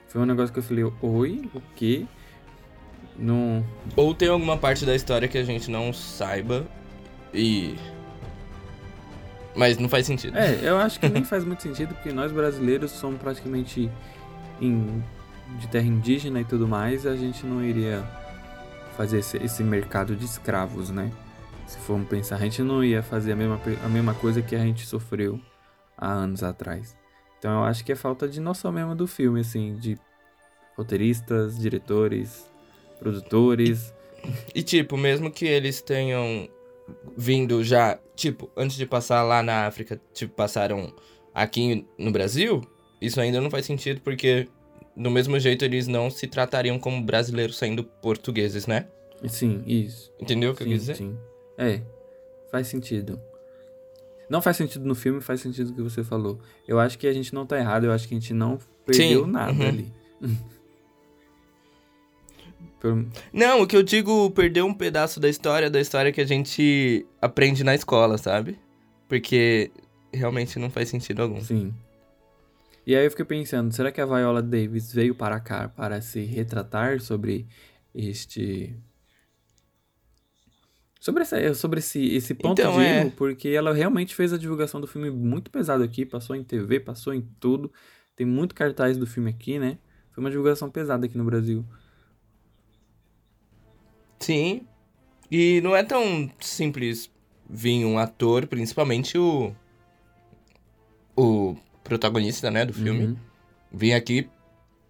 Foi 0.07 0.21
um 0.21 0.25
negócio 0.25 0.51
que 0.51 0.59
eu 0.59 0.63
falei, 0.63 0.83
oi, 0.83 1.49
o 1.53 1.61
quê? 1.75 2.05
Não... 3.17 3.65
Ou 3.95 4.13
tem 4.13 4.27
alguma 4.27 4.57
parte 4.57 4.85
da 4.85 4.95
história 4.95 5.27
que 5.27 5.37
a 5.37 5.43
gente 5.43 5.71
não 5.71 5.93
saiba 5.93 6.67
e 7.33 7.75
mas 9.55 9.77
não 9.77 9.89
faz 9.89 10.05
sentido. 10.05 10.37
É, 10.37 10.59
eu 10.63 10.77
acho 10.77 10.99
que 10.99 11.09
nem 11.09 11.23
faz 11.23 11.43
muito 11.43 11.63
sentido, 11.63 11.93
porque 11.93 12.11
nós 12.11 12.31
brasileiros 12.31 12.91
somos 12.91 13.19
praticamente 13.19 13.89
em, 14.61 15.03
de 15.59 15.67
terra 15.67 15.85
indígena 15.85 16.41
e 16.41 16.45
tudo 16.45 16.67
mais, 16.67 17.05
a 17.05 17.15
gente 17.15 17.45
não 17.45 17.63
iria 17.63 18.03
fazer 18.95 19.19
esse, 19.19 19.37
esse 19.37 19.63
mercado 19.63 20.15
de 20.15 20.25
escravos, 20.25 20.89
né? 20.89 21.11
Se 21.65 21.77
formos 21.79 22.07
pensar, 22.07 22.35
a 22.35 22.39
gente 22.39 22.61
não 22.61 22.83
ia 22.83 23.01
fazer 23.01 23.31
a 23.31 23.35
mesma, 23.35 23.59
a 23.83 23.89
mesma 23.89 24.13
coisa 24.13 24.41
que 24.41 24.55
a 24.55 24.59
gente 24.59 24.85
sofreu 24.85 25.39
há 25.97 26.11
anos 26.11 26.43
atrás. 26.43 26.95
Então 27.39 27.59
eu 27.59 27.63
acho 27.63 27.83
que 27.83 27.91
é 27.91 27.95
falta 27.95 28.27
de 28.27 28.39
noção 28.39 28.71
mesmo 28.71 28.93
do 28.93 29.07
filme, 29.07 29.39
assim, 29.39 29.75
de 29.75 29.97
roteiristas, 30.75 31.57
diretores, 31.57 32.51
produtores. 32.99 33.93
E, 34.53 34.59
e 34.59 34.63
tipo, 34.63 34.97
mesmo 34.97 35.31
que 35.31 35.45
eles 35.45 35.81
tenham 35.81 36.47
vindo 37.15 37.63
já, 37.63 37.99
tipo, 38.15 38.49
antes 38.55 38.77
de 38.77 38.85
passar 38.85 39.23
lá 39.23 39.41
na 39.41 39.65
África, 39.65 39.99
tipo, 40.13 40.33
passaram 40.33 40.93
aqui 41.33 41.85
no 41.97 42.11
Brasil, 42.11 42.61
isso 43.01 43.19
ainda 43.19 43.39
não 43.39 43.49
faz 43.49 43.65
sentido 43.65 44.01
porque 44.01 44.47
do 44.95 45.09
mesmo 45.09 45.39
jeito 45.39 45.63
eles 45.63 45.87
não 45.87 46.09
se 46.09 46.27
tratariam 46.27 46.77
como 46.77 47.01
brasileiros 47.03 47.57
sendo 47.57 47.83
portugueses, 47.83 48.67
né? 48.67 48.87
Sim, 49.27 49.63
isso. 49.65 50.11
Entendeu 50.19 50.51
o 50.51 50.55
que 50.55 50.63
sim, 50.63 50.69
eu 50.69 50.73
quis 50.73 50.81
dizer? 50.81 50.95
Sim. 50.95 51.17
É, 51.57 51.81
faz 52.51 52.67
sentido. 52.67 53.19
Não 54.29 54.41
faz 54.41 54.57
sentido 54.57 54.85
no 54.85 54.95
filme, 54.95 55.21
faz 55.21 55.41
sentido 55.41 55.71
o 55.71 55.75
que 55.75 55.81
você 55.81 56.03
falou. 56.03 56.39
Eu 56.67 56.79
acho 56.79 56.97
que 56.97 57.05
a 57.05 57.13
gente 57.13 57.33
não 57.33 57.45
tá 57.45 57.57
errado, 57.57 57.85
eu 57.85 57.91
acho 57.91 58.07
que 58.07 58.13
a 58.13 58.19
gente 58.19 58.33
não 58.33 58.57
perdeu 58.85 59.25
Sim, 59.25 59.31
nada 59.31 59.51
uhum. 59.51 59.67
ali. 59.67 59.93
Não, 63.31 63.61
o 63.61 63.67
que 63.67 63.75
eu 63.75 63.83
digo, 63.83 64.31
perder 64.31 64.63
um 64.63 64.73
pedaço 64.73 65.19
da 65.19 65.29
história, 65.29 65.69
da 65.69 65.79
história 65.79 66.11
que 66.11 66.21
a 66.21 66.25
gente 66.25 67.05
aprende 67.21 67.63
na 67.63 67.75
escola, 67.75 68.17
sabe? 68.17 68.57
Porque 69.07 69.71
realmente 70.13 70.57
não 70.57 70.69
faz 70.69 70.89
sentido 70.89 71.21
algum. 71.21 71.41
Sim. 71.41 71.73
E 72.85 72.95
aí 72.95 73.05
eu 73.05 73.11
fiquei 73.11 73.25
pensando, 73.25 73.71
será 73.71 73.91
que 73.91 74.01
a 74.01 74.05
Viola 74.05 74.41
Davis 74.41 74.91
veio 74.91 75.13
para 75.13 75.39
cá 75.39 75.69
para 75.69 76.01
se 76.01 76.21
retratar 76.21 76.99
sobre 76.99 77.47
este. 77.93 78.75
Sobre, 80.99 81.23
essa, 81.23 81.53
sobre 81.53 81.79
esse, 81.79 82.15
esse 82.15 82.33
ponto 82.35 82.61
Então, 82.61 82.73
de 82.73 82.83
é. 82.83 82.99
erro, 82.99 83.11
porque 83.15 83.49
ela 83.49 83.73
realmente 83.73 84.13
fez 84.13 84.33
a 84.33 84.37
divulgação 84.37 84.79
do 84.79 84.85
filme 84.85 85.09
muito 85.09 85.49
pesado 85.49 85.83
aqui, 85.83 86.05
passou 86.05 86.35
em 86.35 86.43
TV, 86.43 86.79
passou 86.79 87.13
em 87.13 87.21
tudo. 87.39 87.71
Tem 88.15 88.25
muito 88.25 88.53
cartaz 88.53 88.97
do 88.97 89.07
filme 89.07 89.29
aqui, 89.29 89.57
né? 89.57 89.79
Foi 90.11 90.23
uma 90.23 90.29
divulgação 90.29 90.69
pesada 90.69 91.05
aqui 91.05 91.17
no 91.17 91.23
Brasil. 91.23 91.65
Sim. 94.21 94.61
E 95.29 95.59
não 95.61 95.75
é 95.75 95.83
tão 95.83 96.29
simples 96.39 97.09
vir 97.49 97.83
um 97.85 97.97
ator, 97.97 98.47
principalmente 98.47 99.17
o. 99.17 99.53
O 101.15 101.55
protagonista, 101.83 102.49
né, 102.49 102.65
do 102.65 102.73
filme, 102.73 103.05
Uhum. 103.05 103.15
vir 103.71 103.93
aqui 103.93 104.29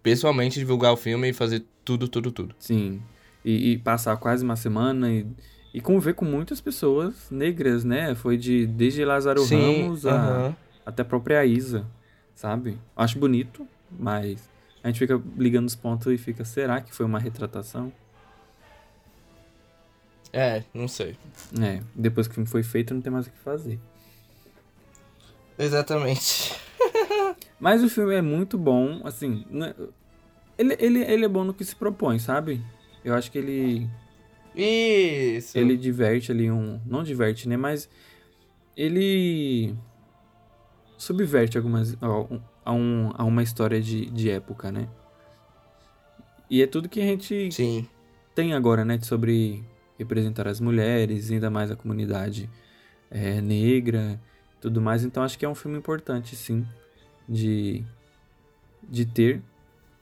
pessoalmente 0.02 0.58
divulgar 0.58 0.92
o 0.92 0.96
filme 0.96 1.28
e 1.28 1.32
fazer 1.32 1.64
tudo, 1.84 2.06
tudo, 2.08 2.30
tudo. 2.30 2.54
Sim. 2.58 3.02
E, 3.44 3.72
e 3.72 3.78
passar 3.78 4.16
quase 4.16 4.44
uma 4.44 4.54
semana 4.56 5.10
e, 5.10 5.26
e 5.74 5.80
conviver 5.80 6.14
com 6.14 6.24
muitas 6.24 6.60
pessoas 6.60 7.28
negras, 7.30 7.82
né? 7.84 8.14
Foi 8.14 8.36
de 8.36 8.66
desde 8.66 9.04
Lázaro 9.04 9.44
Ramos 9.44 10.06
a, 10.06 10.54
até 10.86 11.02
a 11.02 11.04
própria 11.04 11.44
Isa, 11.44 11.84
sabe? 12.34 12.78
Acho 12.96 13.18
bonito, 13.18 13.66
mas 13.90 14.48
a 14.82 14.86
gente 14.88 14.98
fica 15.00 15.20
ligando 15.36 15.66
os 15.66 15.74
pontos 15.74 16.06
e 16.12 16.16
fica, 16.18 16.44
será 16.44 16.80
que 16.80 16.94
foi 16.94 17.04
uma 17.04 17.18
retratação? 17.18 17.92
É, 20.32 20.62
não 20.72 20.88
sei. 20.88 21.16
É, 21.60 21.80
depois 21.94 22.26
que 22.26 22.32
o 22.32 22.34
filme 22.34 22.48
foi 22.48 22.62
feito, 22.62 22.94
não 22.94 23.00
tem 23.02 23.12
mais 23.12 23.26
o 23.26 23.30
que 23.30 23.38
fazer. 23.38 23.78
Exatamente. 25.58 26.54
Mas 27.60 27.82
o 27.84 27.88
filme 27.88 28.14
é 28.14 28.22
muito 28.22 28.56
bom, 28.56 29.00
assim, 29.04 29.44
né? 29.50 29.74
ele, 30.58 30.76
ele, 30.78 30.98
ele 31.04 31.24
é 31.24 31.28
bom 31.28 31.44
no 31.44 31.54
que 31.54 31.64
se 31.64 31.76
propõe, 31.76 32.18
sabe? 32.18 32.60
Eu 33.04 33.14
acho 33.14 33.30
que 33.30 33.38
ele 33.38 33.88
Isso. 34.54 35.58
ele 35.58 35.76
diverte 35.76 36.30
ali 36.32 36.50
um. 36.50 36.80
Não 36.86 37.02
diverte, 37.02 37.48
né? 37.48 37.56
Mas 37.56 37.88
ele 38.76 39.74
subverte 40.96 41.56
algumas. 41.58 41.96
a, 42.00 42.08
um- 42.08 42.40
a, 42.64 42.72
um, 42.72 43.10
a 43.14 43.24
uma 43.24 43.42
história 43.42 43.80
de, 43.80 44.06
de 44.06 44.30
época, 44.30 44.70
né? 44.70 44.88
E 46.48 46.62
é 46.62 46.66
tudo 46.66 46.88
que 46.88 47.00
a 47.00 47.04
gente 47.04 47.50
Sim. 47.50 47.88
tem 48.34 48.54
agora, 48.54 48.84
né? 48.84 48.98
Sobre 49.00 49.64
representar 50.02 50.46
as 50.46 50.60
mulheres, 50.60 51.30
ainda 51.30 51.50
mais 51.50 51.70
a 51.70 51.76
comunidade 51.76 52.48
é, 53.10 53.40
negra 53.40 54.20
tudo 54.62 54.80
mais. 54.80 55.04
Então 55.04 55.22
acho 55.24 55.38
que 55.38 55.44
é 55.44 55.48
um 55.48 55.54
filme 55.54 55.76
importante, 55.76 56.36
sim, 56.36 56.64
de, 57.28 57.84
de 58.82 59.04
ter. 59.04 59.42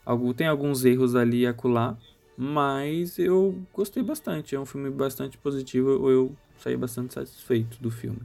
Algo, 0.04 0.34
tem 0.34 0.46
alguns 0.46 0.84
erros 0.84 1.16
ali 1.16 1.40
e 1.40 1.46
acolá, 1.46 1.96
mas 2.36 3.18
eu 3.18 3.60
gostei 3.72 4.02
bastante. 4.02 4.54
É 4.54 4.60
um 4.60 4.66
filme 4.66 4.90
bastante 4.90 5.38
positivo. 5.38 5.90
Eu, 5.90 6.10
eu 6.10 6.36
saí 6.58 6.76
bastante 6.76 7.14
satisfeito 7.14 7.80
do 7.80 7.90
filme. 7.90 8.20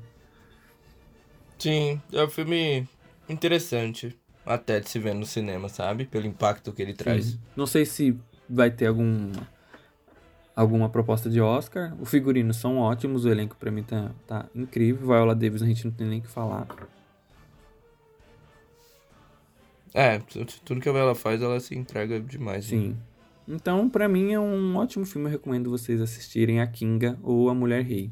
Sim, 1.57 2.01
é 2.11 2.23
um 2.23 2.29
filme 2.29 2.87
interessante. 3.29 4.17
Até 4.45 4.79
de 4.79 4.89
se 4.89 4.99
ver 4.99 5.15
no 5.15 5.25
cinema, 5.25 5.69
sabe? 5.69 6.05
Pelo 6.05 6.27
impacto 6.27 6.71
que 6.71 6.81
ele 6.81 6.93
traz. 6.93 7.25
Sim. 7.25 7.39
Não 7.55 7.65
sei 7.65 7.85
se 7.85 8.15
vai 8.47 8.69
ter 8.69 8.87
algum, 8.87 9.31
alguma 10.55 10.89
proposta 10.89 11.29
de 11.29 11.41
Oscar. 11.41 11.93
Os 11.99 12.09
figurinos 12.09 12.57
são 12.57 12.77
ótimos, 12.77 13.25
o 13.25 13.29
elenco 13.29 13.55
pra 13.59 13.71
mim 13.71 13.83
tá, 13.83 14.11
tá 14.25 14.45
incrível. 14.55 15.07
Viola 15.07 15.35
Davis 15.35 15.61
a 15.61 15.65
gente 15.65 15.85
não 15.85 15.91
tem 15.91 16.07
nem 16.07 16.19
o 16.19 16.21
que 16.21 16.27
falar. 16.29 16.67
É, 19.93 20.19
tu- 20.19 20.45
tudo 20.63 20.81
que 20.81 20.89
ela 20.89 21.15
faz, 21.15 21.41
ela 21.41 21.59
se 21.59 21.75
entrega 21.77 22.19
demais. 22.19 22.69
né? 22.71 22.77
Sim. 22.77 22.97
Então, 23.47 23.87
pra 23.87 24.07
mim 24.09 24.33
é 24.33 24.39
um 24.39 24.75
ótimo 24.75 25.05
filme. 25.05 25.27
Eu 25.27 25.31
recomendo 25.31 25.69
vocês 25.69 26.01
assistirem 26.01 26.59
A 26.59 26.67
Kinga 26.67 27.17
ou 27.23 27.49
A 27.49 27.53
Mulher 27.53 27.83
Rei. 27.83 28.09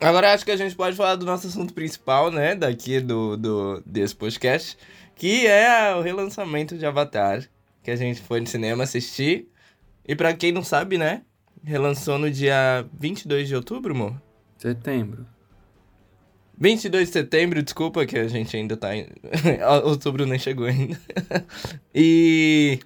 Agora 0.00 0.32
acho 0.32 0.44
que 0.44 0.50
a 0.50 0.56
gente 0.56 0.74
pode 0.76 0.96
falar 0.96 1.16
do 1.16 1.24
nosso 1.24 1.46
assunto 1.46 1.72
principal, 1.72 2.30
né? 2.30 2.54
Daqui 2.54 3.00
do, 3.00 3.36
do 3.36 3.82
desse 3.86 4.14
podcast. 4.14 4.76
Que 5.16 5.46
é 5.46 5.94
o 5.94 6.02
relançamento 6.02 6.76
de 6.76 6.84
Avatar. 6.84 7.48
Que 7.82 7.90
a 7.90 7.96
gente 7.96 8.20
foi 8.20 8.40
no 8.40 8.46
cinema 8.46 8.84
assistir. 8.84 9.48
E 10.06 10.14
pra 10.14 10.34
quem 10.34 10.52
não 10.52 10.62
sabe, 10.62 10.98
né? 10.98 11.22
Relançou 11.62 12.18
no 12.18 12.30
dia 12.30 12.86
22 12.98 13.48
de 13.48 13.56
outubro, 13.56 13.94
amor? 13.94 14.20
Setembro. 14.58 15.26
22 16.58 17.08
de 17.08 17.12
setembro, 17.12 17.62
desculpa 17.62 18.06
que 18.06 18.18
a 18.18 18.28
gente 18.28 18.56
ainda 18.56 18.76
tá 18.76 18.94
em... 18.94 19.08
Outubro 19.84 20.26
nem 20.26 20.38
chegou 20.38 20.66
ainda. 20.66 21.00
e... 21.94 22.78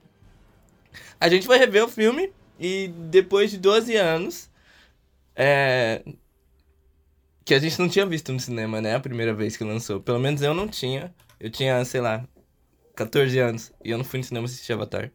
A 1.21 1.29
gente 1.29 1.47
foi 1.47 1.59
rever 1.59 1.85
o 1.85 1.89
filme 1.89 2.33
e 2.59 2.89
depois 3.11 3.51
de 3.51 3.59
12 3.59 3.97
anos... 3.97 4.51
É... 5.35 6.03
Que 7.45 7.55
a 7.55 7.59
gente 7.59 7.79
não 7.79 7.89
tinha 7.89 8.05
visto 8.05 8.33
no 8.33 8.41
cinema, 8.41 8.81
né? 8.81 8.95
A 8.95 9.01
primeira 9.01 9.33
vez 9.33 9.57
que 9.57 9.65
lançou. 9.65 10.01
Pelo 10.01 10.19
menos 10.19 10.43
eu 10.43 10.53
não 10.53 10.69
tinha. 10.69 11.15
Eu 11.41 11.51
tinha, 11.51 11.83
sei 11.85 12.01
lá, 12.01 12.27
14 12.95 13.39
anos. 13.39 13.73
E 13.83 13.91
eu 13.91 13.97
não 13.97 14.05
fui 14.05 14.19
no 14.19 14.25
cinema 14.25 14.45
assistir 14.45 14.73
Avatar. 14.73 15.11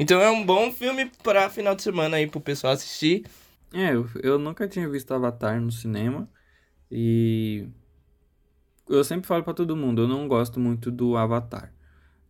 Então 0.00 0.20
é 0.20 0.30
um 0.30 0.46
bom 0.46 0.70
filme 0.70 1.10
pra 1.24 1.50
final 1.50 1.74
de 1.74 1.82
semana 1.82 2.18
aí 2.18 2.26
pro 2.28 2.40
pessoal 2.40 2.72
assistir. 2.72 3.26
É, 3.72 3.94
eu, 3.94 4.08
eu 4.22 4.38
nunca 4.38 4.68
tinha 4.68 4.88
visto 4.88 5.12
Avatar 5.12 5.60
no 5.60 5.72
cinema. 5.72 6.30
E. 6.88 7.66
Eu 8.88 9.02
sempre 9.02 9.26
falo 9.26 9.42
pra 9.42 9.52
todo 9.52 9.76
mundo, 9.76 10.02
eu 10.02 10.08
não 10.08 10.26
gosto 10.28 10.60
muito 10.60 10.90
do 10.90 11.16
Avatar. 11.16 11.74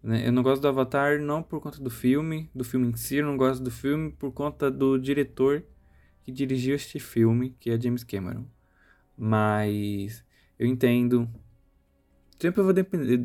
né? 0.02 0.26
Eu 0.26 0.32
não 0.32 0.42
gosto 0.42 0.62
do 0.62 0.68
Avatar 0.68 1.20
não 1.20 1.42
por 1.42 1.60
conta 1.60 1.78
do 1.78 1.90
filme, 1.90 2.50
do 2.54 2.64
filme 2.64 2.88
em 2.88 2.96
si, 2.96 3.16
eu 3.16 3.26
não 3.26 3.36
gosto 3.36 3.62
do 3.62 3.70
filme 3.70 4.10
por 4.10 4.32
conta 4.32 4.70
do 4.70 4.98
diretor 4.98 5.62
que 6.24 6.32
dirigiu 6.32 6.74
este 6.74 6.98
filme, 6.98 7.54
que 7.60 7.70
é 7.70 7.80
James 7.80 8.02
Cameron. 8.02 8.44
Mas 9.16 10.24
eu 10.58 10.66
entendo. 10.66 11.28
Sempre 12.40 12.62
vou, 12.62 12.72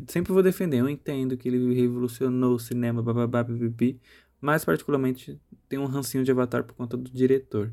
sempre 0.08 0.32
vou 0.32 0.42
defender, 0.42 0.80
eu 0.80 0.88
entendo 0.88 1.36
que 1.36 1.48
ele 1.48 1.74
revolucionou 1.74 2.54
o 2.54 2.58
cinema, 2.58 3.02
bababá, 3.02 3.44
pipipi, 3.44 4.00
mas 4.44 4.62
particularmente 4.62 5.40
tem 5.70 5.78
um 5.78 5.86
rancinho 5.86 6.22
de 6.22 6.30
Avatar 6.30 6.62
por 6.64 6.74
conta 6.74 6.98
do 6.98 7.10
diretor. 7.10 7.72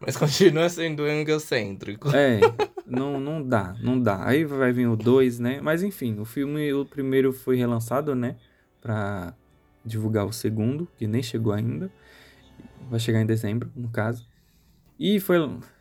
Mas 0.00 0.16
continua 0.16 0.68
sendo 0.68 1.06
egocêntrico. 1.06 2.08
É, 2.08 2.40
não, 2.84 3.20
não 3.20 3.40
dá, 3.40 3.76
não 3.80 4.00
dá. 4.00 4.26
Aí 4.26 4.44
vai 4.44 4.72
vir 4.72 4.88
o 4.88 4.96
2, 4.96 5.38
né? 5.38 5.60
Mas 5.60 5.84
enfim, 5.84 6.18
o 6.18 6.24
filme, 6.24 6.72
o 6.72 6.84
primeiro 6.84 7.32
foi 7.32 7.54
relançado, 7.56 8.12
né? 8.12 8.36
Pra 8.80 9.34
divulgar 9.84 10.26
o 10.26 10.32
segundo, 10.32 10.88
que 10.98 11.06
nem 11.06 11.22
chegou 11.22 11.52
ainda. 11.52 11.92
Vai 12.90 12.98
chegar 12.98 13.20
em 13.20 13.26
dezembro, 13.26 13.70
no 13.76 13.88
caso. 13.88 14.26
E 14.98 15.20
foi, 15.20 15.38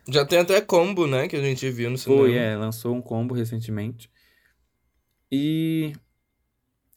Já 0.08 0.24
tem 0.26 0.38
até 0.38 0.62
combo, 0.62 1.08
né? 1.08 1.28
Que 1.28 1.38
a 1.38 1.42
gente 1.42 1.68
viu 1.72 1.90
no 1.90 1.98
cinema. 1.98 2.22
foi, 2.22 2.36
é, 2.36 2.56
lançou 2.56 2.96
um 2.96 3.02
combo 3.02 3.34
recentemente. 3.34 4.12
E 5.32 5.92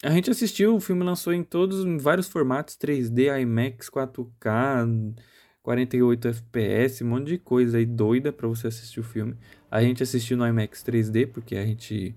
a 0.03 0.11
gente 0.11 0.31
assistiu, 0.31 0.77
o 0.77 0.81
filme 0.81 1.03
lançou 1.03 1.33
em 1.33 1.43
todos, 1.43 1.85
em 1.85 1.99
vários 1.99 2.29
formatos, 2.29 2.77
3D, 2.77 3.41
IMAX, 3.41 3.91
4K, 3.91 5.15
48 5.63 6.29
FPS, 6.29 7.03
um 7.03 7.09
monte 7.09 7.27
de 7.27 7.39
coisa 7.39 7.79
aí 7.79 7.85
doida 7.85 8.33
pra 8.33 8.47
você 8.47 8.69
assistir 8.69 9.01
o 9.01 9.03
filme. 9.03 9.35
A 9.69 9.83
gente 9.83 10.03
assistiu 10.03 10.37
no 10.37 10.47
IMAX 10.47 10.85
3D, 10.85 11.27
porque 11.27 11.57
a 11.57 11.67
gente... 11.67 12.15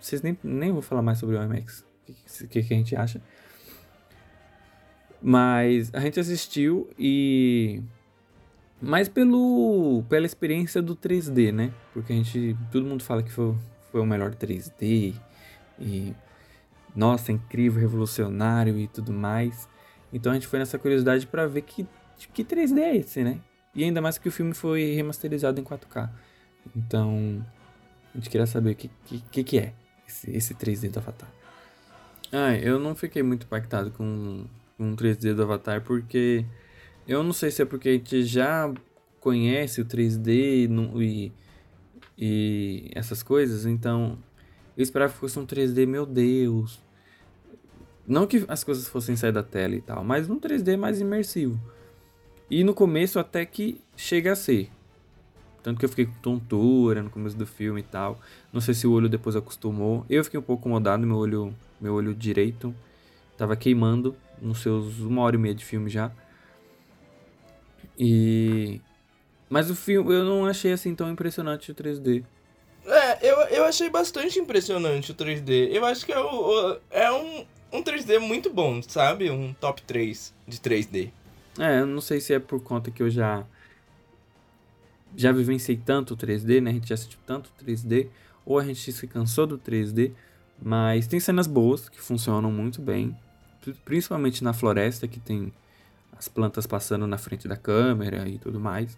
Vocês 0.00 0.20
nem, 0.20 0.36
nem 0.42 0.72
vou 0.72 0.82
falar 0.82 1.00
mais 1.00 1.18
sobre 1.18 1.36
o 1.36 1.42
IMAX, 1.42 1.84
o 2.08 2.48
que, 2.48 2.48
que, 2.48 2.62
que 2.64 2.74
a 2.74 2.76
gente 2.76 2.96
acha. 2.96 3.22
Mas 5.22 5.94
a 5.94 6.00
gente 6.00 6.18
assistiu 6.18 6.90
e... 6.98 7.80
Mais 8.82 9.08
pelo, 9.08 10.04
pela 10.08 10.26
experiência 10.26 10.82
do 10.82 10.96
3D, 10.96 11.52
né? 11.52 11.72
Porque 11.92 12.12
a 12.12 12.16
gente... 12.16 12.56
Todo 12.72 12.84
mundo 12.84 13.04
fala 13.04 13.22
que 13.22 13.30
foi, 13.30 13.54
foi 13.92 14.00
o 14.00 14.04
melhor 14.04 14.34
3D 14.34 15.14
e 15.78 16.14
nossa, 16.94 17.32
incrível, 17.32 17.80
revolucionário 17.80 18.78
e 18.78 18.88
tudo 18.88 19.12
mais. 19.12 19.68
Então 20.12 20.32
a 20.32 20.34
gente 20.34 20.46
foi 20.46 20.58
nessa 20.58 20.78
curiosidade 20.78 21.26
para 21.26 21.46
ver 21.46 21.62
que 21.62 21.86
que 22.32 22.44
3D 22.44 22.78
é 22.78 22.96
esse, 22.96 23.22
né? 23.22 23.40
E 23.74 23.82
ainda 23.82 24.00
mais 24.00 24.18
que 24.18 24.28
o 24.28 24.32
filme 24.32 24.54
foi 24.54 24.94
remasterizado 24.94 25.60
em 25.60 25.64
4K. 25.64 26.08
Então, 26.76 27.44
a 28.14 28.16
gente 28.16 28.30
queria 28.30 28.46
saber 28.46 28.70
o 28.70 28.76
que, 28.76 28.90
que, 29.30 29.44
que 29.44 29.58
é 29.58 29.74
esse, 30.06 30.30
esse 30.30 30.54
3D 30.54 30.90
do 30.90 31.00
Avatar. 31.00 31.30
Ah, 32.32 32.54
eu 32.54 32.78
não 32.78 32.94
fiquei 32.94 33.22
muito 33.22 33.46
impactado 33.46 33.90
com, 33.90 34.44
com 34.76 34.92
o 34.92 34.96
3D 34.96 35.34
do 35.34 35.42
Avatar 35.42 35.82
porque 35.82 36.44
eu 37.06 37.22
não 37.22 37.32
sei 37.32 37.50
se 37.50 37.62
é 37.62 37.64
porque 37.64 37.88
a 37.88 37.92
gente 37.92 38.24
já 38.24 38.72
conhece 39.20 39.80
o 39.80 39.84
3D 39.84 40.68
e, 41.00 41.32
e 42.16 42.90
essas 42.94 43.22
coisas, 43.22 43.66
então 43.66 44.18
eu 44.76 44.82
esperava 44.82 45.12
que 45.12 45.18
fosse 45.18 45.38
um 45.38 45.46
3D, 45.46 45.86
meu 45.86 46.04
Deus. 46.04 46.82
Não 48.06 48.26
que 48.26 48.44
as 48.48 48.62
coisas 48.62 48.86
fossem 48.86 49.16
sair 49.16 49.32
da 49.32 49.42
tela 49.42 49.74
e 49.74 49.80
tal, 49.80 50.04
mas 50.04 50.28
um 50.28 50.38
3D 50.38 50.76
mais 50.76 51.00
imersivo. 51.00 51.58
E 52.50 52.62
no 52.62 52.74
começo 52.74 53.18
até 53.18 53.46
que 53.46 53.80
chega 53.96 54.32
a 54.32 54.36
ser. 54.36 54.70
Tanto 55.62 55.78
que 55.78 55.86
eu 55.86 55.88
fiquei 55.88 56.04
com 56.04 56.12
tontura 56.20 57.02
no 57.02 57.08
começo 57.08 57.36
do 57.36 57.46
filme 57.46 57.80
e 57.80 57.84
tal. 57.84 58.20
Não 58.52 58.60
sei 58.60 58.74
se 58.74 58.86
o 58.86 58.92
olho 58.92 59.08
depois 59.08 59.34
acostumou. 59.34 60.04
Eu 60.10 60.22
fiquei 60.22 60.38
um 60.38 60.42
pouco 60.42 60.60
incomodado, 60.60 61.06
meu 61.06 61.16
olho, 61.16 61.54
meu 61.80 61.94
olho 61.94 62.14
direito 62.14 62.74
tava 63.36 63.56
queimando 63.56 64.14
nos 64.40 64.58
seus 64.58 64.98
uma 65.00 65.22
hora 65.22 65.36
e 65.36 65.38
meia 65.38 65.54
de 65.54 65.64
filme 65.64 65.88
já. 65.90 66.10
E 67.98 68.80
mas 69.48 69.70
o 69.70 69.74
filme 69.74 70.12
eu 70.12 70.24
não 70.24 70.46
achei 70.46 70.72
assim 70.72 70.94
tão 70.94 71.10
impressionante 71.10 71.70
o 71.70 71.74
3D. 71.74 72.24
É, 72.86 73.30
eu, 73.30 73.36
eu 73.48 73.64
achei 73.64 73.88
bastante 73.88 74.38
impressionante 74.38 75.12
o 75.12 75.14
3D. 75.14 75.68
Eu 75.70 75.84
acho 75.84 76.04
que 76.04 76.12
é, 76.12 76.18
o, 76.18 76.78
é 76.90 77.10
um, 77.12 77.46
um 77.74 77.82
3D 77.82 78.20
muito 78.20 78.50
bom, 78.50 78.80
sabe? 78.80 79.28
Um 79.30 79.52
top 79.52 79.82
3 79.82 80.32
de 80.46 80.58
3D. 80.58 81.10
É, 81.58 81.80
eu 81.80 81.86
não 81.86 82.00
sei 82.00 82.20
se 82.20 82.32
é 82.32 82.38
por 82.38 82.62
conta 82.62 82.90
que 82.90 83.02
eu 83.02 83.10
já 83.10 83.44
já 85.16 85.32
vivenciei 85.32 85.76
tanto 85.76 86.16
3D, 86.16 86.60
né? 86.60 86.70
A 86.70 86.74
gente 86.74 86.88
já 86.88 86.94
assistiu 86.94 87.18
tanto 87.26 87.50
3D, 87.64 88.08
ou 88.44 88.58
a 88.58 88.64
gente 88.64 88.92
se 88.92 89.06
cansou 89.06 89.46
do 89.46 89.58
3D, 89.58 90.12
mas 90.60 91.06
tem 91.06 91.20
cenas 91.20 91.46
boas 91.46 91.88
que 91.88 92.00
funcionam 92.00 92.50
muito 92.50 92.80
bem, 92.80 93.16
principalmente 93.84 94.42
na 94.42 94.52
floresta 94.52 95.06
que 95.06 95.20
tem 95.20 95.52
as 96.16 96.28
plantas 96.28 96.66
passando 96.66 97.06
na 97.06 97.18
frente 97.18 97.46
da 97.46 97.56
câmera 97.56 98.28
e 98.28 98.38
tudo 98.38 98.58
mais. 98.58 98.96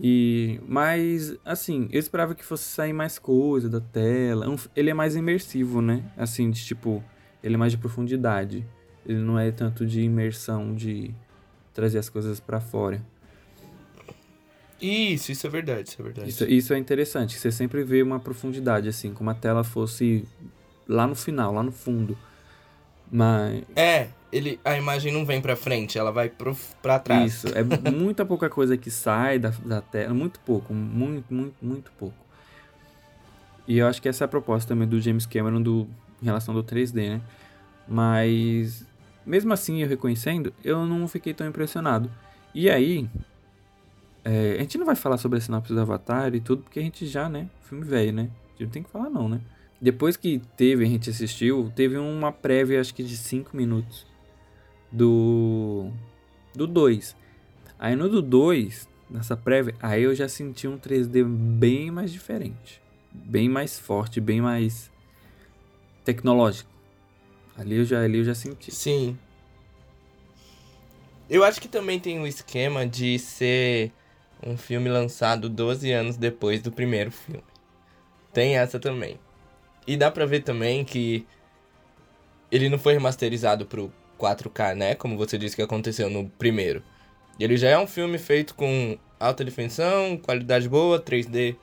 E 0.00 0.60
mas 0.66 1.36
assim, 1.44 1.88
eu 1.92 2.00
esperava 2.00 2.34
que 2.34 2.44
fosse 2.44 2.64
sair 2.64 2.92
mais 2.92 3.18
coisa 3.18 3.68
da 3.68 3.80
tela. 3.80 4.46
Ele 4.74 4.90
é 4.90 4.94
mais 4.94 5.16
imersivo, 5.16 5.80
né? 5.80 6.02
Assim, 6.16 6.50
de 6.50 6.64
tipo, 6.64 7.02
ele 7.44 7.54
é 7.54 7.58
mais 7.58 7.72
de 7.72 7.78
profundidade. 7.78 8.64
Ele 9.06 9.18
não 9.18 9.38
é 9.38 9.50
tanto 9.52 9.86
de 9.86 10.00
imersão 10.00 10.74
de 10.74 11.14
trazer 11.74 11.98
as 11.98 12.08
coisas 12.08 12.40
para 12.40 12.58
fora. 12.58 13.02
Isso, 14.80 15.30
isso 15.30 15.46
é 15.46 15.50
verdade, 15.50 15.90
isso 15.90 16.00
é 16.00 16.04
verdade. 16.04 16.28
Isso, 16.28 16.44
isso 16.44 16.74
é 16.74 16.78
interessante, 16.78 17.38
você 17.38 17.52
sempre 17.52 17.84
vê 17.84 18.02
uma 18.02 18.18
profundidade, 18.18 18.88
assim, 18.88 19.12
como 19.12 19.30
a 19.30 19.34
tela 19.34 19.62
fosse 19.62 20.26
lá 20.88 21.06
no 21.06 21.14
final, 21.14 21.52
lá 21.52 21.62
no 21.62 21.70
fundo. 21.70 22.16
Mas. 23.10 23.62
É, 23.76 24.08
ele, 24.32 24.58
a 24.64 24.76
imagem 24.76 25.12
não 25.12 25.24
vem 25.24 25.40
pra 25.40 25.54
frente, 25.54 25.98
ela 25.98 26.10
vai 26.10 26.28
pro, 26.28 26.56
pra 26.82 26.98
trás. 26.98 27.44
Isso, 27.44 27.48
é 27.48 27.62
muita 27.92 28.24
pouca 28.24 28.48
coisa 28.48 28.76
que 28.76 28.90
sai 28.90 29.38
da, 29.38 29.50
da 29.64 29.80
tela, 29.82 30.14
muito 30.14 30.40
pouco, 30.40 30.72
muito, 30.72 31.32
muito, 31.32 31.54
muito 31.62 31.92
pouco. 31.92 32.16
E 33.66 33.78
eu 33.78 33.86
acho 33.86 34.00
que 34.00 34.08
essa 34.08 34.24
é 34.24 34.26
a 34.26 34.28
proposta 34.28 34.68
também 34.68 34.88
do 34.88 35.00
James 35.00 35.24
Cameron 35.24 35.62
do, 35.62 35.88
em 36.22 36.26
relação 36.26 36.54
do 36.54 36.62
3D, 36.62 37.10
né? 37.10 37.20
Mas 37.86 38.86
mesmo 39.26 39.52
assim, 39.52 39.82
eu 39.82 39.88
reconhecendo, 39.88 40.52
eu 40.62 40.84
não 40.84 41.08
fiquei 41.08 41.32
tão 41.32 41.46
impressionado. 41.46 42.10
E 42.54 42.68
aí, 42.68 43.08
é, 44.24 44.56
a 44.58 44.60
gente 44.60 44.78
não 44.78 44.86
vai 44.86 44.94
falar 44.94 45.16
sobre 45.16 45.38
a 45.38 45.40
sinopse 45.40 45.72
do 45.72 45.80
Avatar 45.80 46.34
e 46.34 46.40
tudo, 46.40 46.62
porque 46.62 46.78
a 46.78 46.82
gente 46.82 47.06
já, 47.06 47.28
né? 47.28 47.48
Filme 47.62 47.84
velho, 47.84 48.12
né? 48.12 48.22
A 48.22 48.50
gente 48.52 48.64
não 48.64 48.70
tem 48.70 48.82
que 48.82 48.90
falar, 48.90 49.10
não, 49.10 49.28
né? 49.28 49.40
Depois 49.80 50.16
que 50.16 50.40
teve, 50.56 50.84
a 50.84 50.88
gente 50.88 51.10
assistiu, 51.10 51.72
teve 51.74 51.96
uma 51.96 52.32
prévia, 52.32 52.80
acho 52.80 52.94
que 52.94 53.02
de 53.02 53.16
5 53.16 53.56
minutos 53.56 54.06
do. 54.90 55.90
do 56.54 56.66
2. 56.66 57.16
Aí 57.78 57.96
no 57.96 58.08
do 58.08 58.22
2, 58.22 58.88
nessa 59.10 59.36
prévia, 59.36 59.74
aí 59.82 60.02
eu 60.02 60.14
já 60.14 60.28
senti 60.28 60.68
um 60.68 60.78
3D 60.78 61.24
bem 61.24 61.90
mais 61.90 62.12
diferente. 62.12 62.80
Bem 63.12 63.48
mais 63.48 63.78
forte, 63.78 64.20
bem 64.20 64.40
mais 64.40 64.90
tecnológico. 66.04 66.73
Ali 67.56 67.76
eu 67.76 67.84
já, 67.84 68.02
ali 68.02 68.18
eu 68.18 68.24
já 68.24 68.34
senti. 68.34 68.74
Sim. 68.74 69.18
Eu 71.28 71.42
acho 71.44 71.60
que 71.60 71.68
também 71.68 71.98
tem 71.98 72.20
o 72.20 72.26
esquema 72.26 72.86
de 72.86 73.18
ser 73.18 73.92
um 74.44 74.56
filme 74.56 74.88
lançado 74.88 75.48
12 75.48 75.90
anos 75.90 76.16
depois 76.16 76.60
do 76.60 76.70
primeiro 76.70 77.10
filme. 77.10 77.44
Tem 78.32 78.58
essa 78.58 78.78
também. 78.78 79.18
E 79.86 79.96
dá 79.96 80.10
pra 80.10 80.26
ver 80.26 80.40
também 80.40 80.84
que 80.84 81.26
ele 82.50 82.68
não 82.68 82.78
foi 82.78 82.92
remasterizado 82.92 83.64
pro 83.64 83.92
4K, 84.18 84.74
né? 84.74 84.94
Como 84.94 85.16
você 85.16 85.38
disse 85.38 85.56
que 85.56 85.62
aconteceu 85.62 86.10
no 86.10 86.28
primeiro. 86.28 86.82
Ele 87.38 87.56
já 87.56 87.68
é 87.68 87.78
um 87.78 87.86
filme 87.86 88.18
feito 88.18 88.54
com 88.54 88.98
alta 89.18 89.44
definição, 89.44 90.16
qualidade 90.16 90.68
boa, 90.68 91.00
3D 91.00 91.56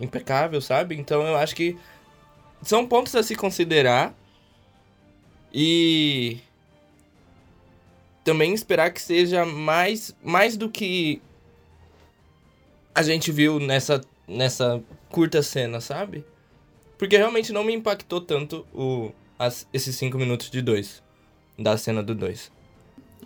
impecável, 0.00 0.60
sabe? 0.60 0.96
Então 0.96 1.26
eu 1.26 1.36
acho 1.36 1.54
que 1.54 1.76
são 2.62 2.86
pontos 2.86 3.14
a 3.14 3.22
se 3.22 3.34
considerar 3.34 4.14
e 5.52 6.38
também 8.24 8.52
esperar 8.52 8.90
que 8.90 9.00
seja 9.00 9.44
mais, 9.44 10.14
mais 10.22 10.56
do 10.56 10.68
que 10.68 11.22
a 12.94 13.02
gente 13.02 13.32
viu 13.32 13.58
nessa, 13.58 14.00
nessa 14.26 14.82
curta 15.10 15.42
cena, 15.42 15.80
sabe? 15.80 16.24
Porque 16.98 17.16
realmente 17.16 17.52
não 17.52 17.64
me 17.64 17.72
impactou 17.72 18.20
tanto 18.20 18.66
o, 18.74 19.12
as, 19.38 19.66
esses 19.72 19.94
cinco 19.96 20.18
minutos 20.18 20.50
de 20.50 20.60
dois. 20.60 21.02
Da 21.58 21.76
cena 21.76 22.02
do 22.02 22.14
dois. 22.14 22.52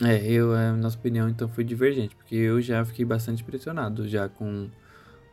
É, 0.01 0.25
eu, 0.25 0.53
a 0.55 0.73
nossa 0.73 0.97
opinião 0.97 1.29
então 1.29 1.49
foi 1.49 1.65
divergente, 1.65 2.15
porque 2.15 2.35
eu 2.35 2.61
já 2.61 2.85
fiquei 2.85 3.05
bastante 3.05 3.43
impressionado 3.43 4.09
já 4.09 4.29
com, 4.29 4.69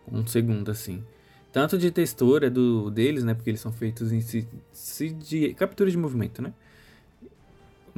com 0.06 0.18
um 0.18 0.28
segundo, 0.28 0.72
assim. 0.72 1.04
Tanto 1.52 1.78
de 1.78 1.92
textura 1.92 2.50
do, 2.50 2.90
deles, 2.90 3.24
né? 3.24 3.34
Porque 3.34 3.50
eles 3.50 3.62
são 3.62 3.72
feitos 3.72 4.12
em 4.12 4.22
si, 4.22 4.48
si 4.72 5.10
de 5.10 5.54
captura 5.54 5.90
de 5.90 5.98
movimento, 5.98 6.42
né? 6.42 6.54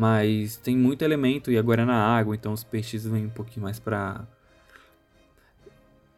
Mas 0.02 0.58
tem 0.58 0.76
muito 0.76 1.04
elemento 1.04 1.52
e 1.52 1.60
agora 1.60 1.84
é 1.84 1.86
na 1.86 1.94
água, 1.94 2.34
então 2.34 2.54
os 2.54 2.64
peixes 2.64 3.06
vêm 3.06 3.28
um 3.28 3.30
pouquinho 3.30 3.62
mais 3.62 3.80
pra. 3.80 4.28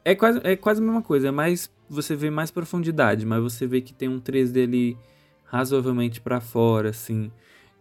É 0.06 0.16
quase, 0.16 0.40
é 0.42 0.56
quase 0.56 0.82
a 0.82 0.86
mesma 0.86 1.02
coisa, 1.02 1.28
é 1.28 1.32
mais. 1.32 1.70
Você 1.90 2.16
vê 2.16 2.30
mais 2.30 2.50
profundidade, 2.50 3.26
mas 3.26 3.44
você 3.44 3.68
vê 3.68 3.82
que 3.82 3.94
tem 3.94 4.08
um 4.08 4.22
3D 4.22 4.64
ali 4.64 4.98
razoavelmente 5.44 6.22
para 6.22 6.40
fora, 6.40 6.92
assim. 6.92 7.30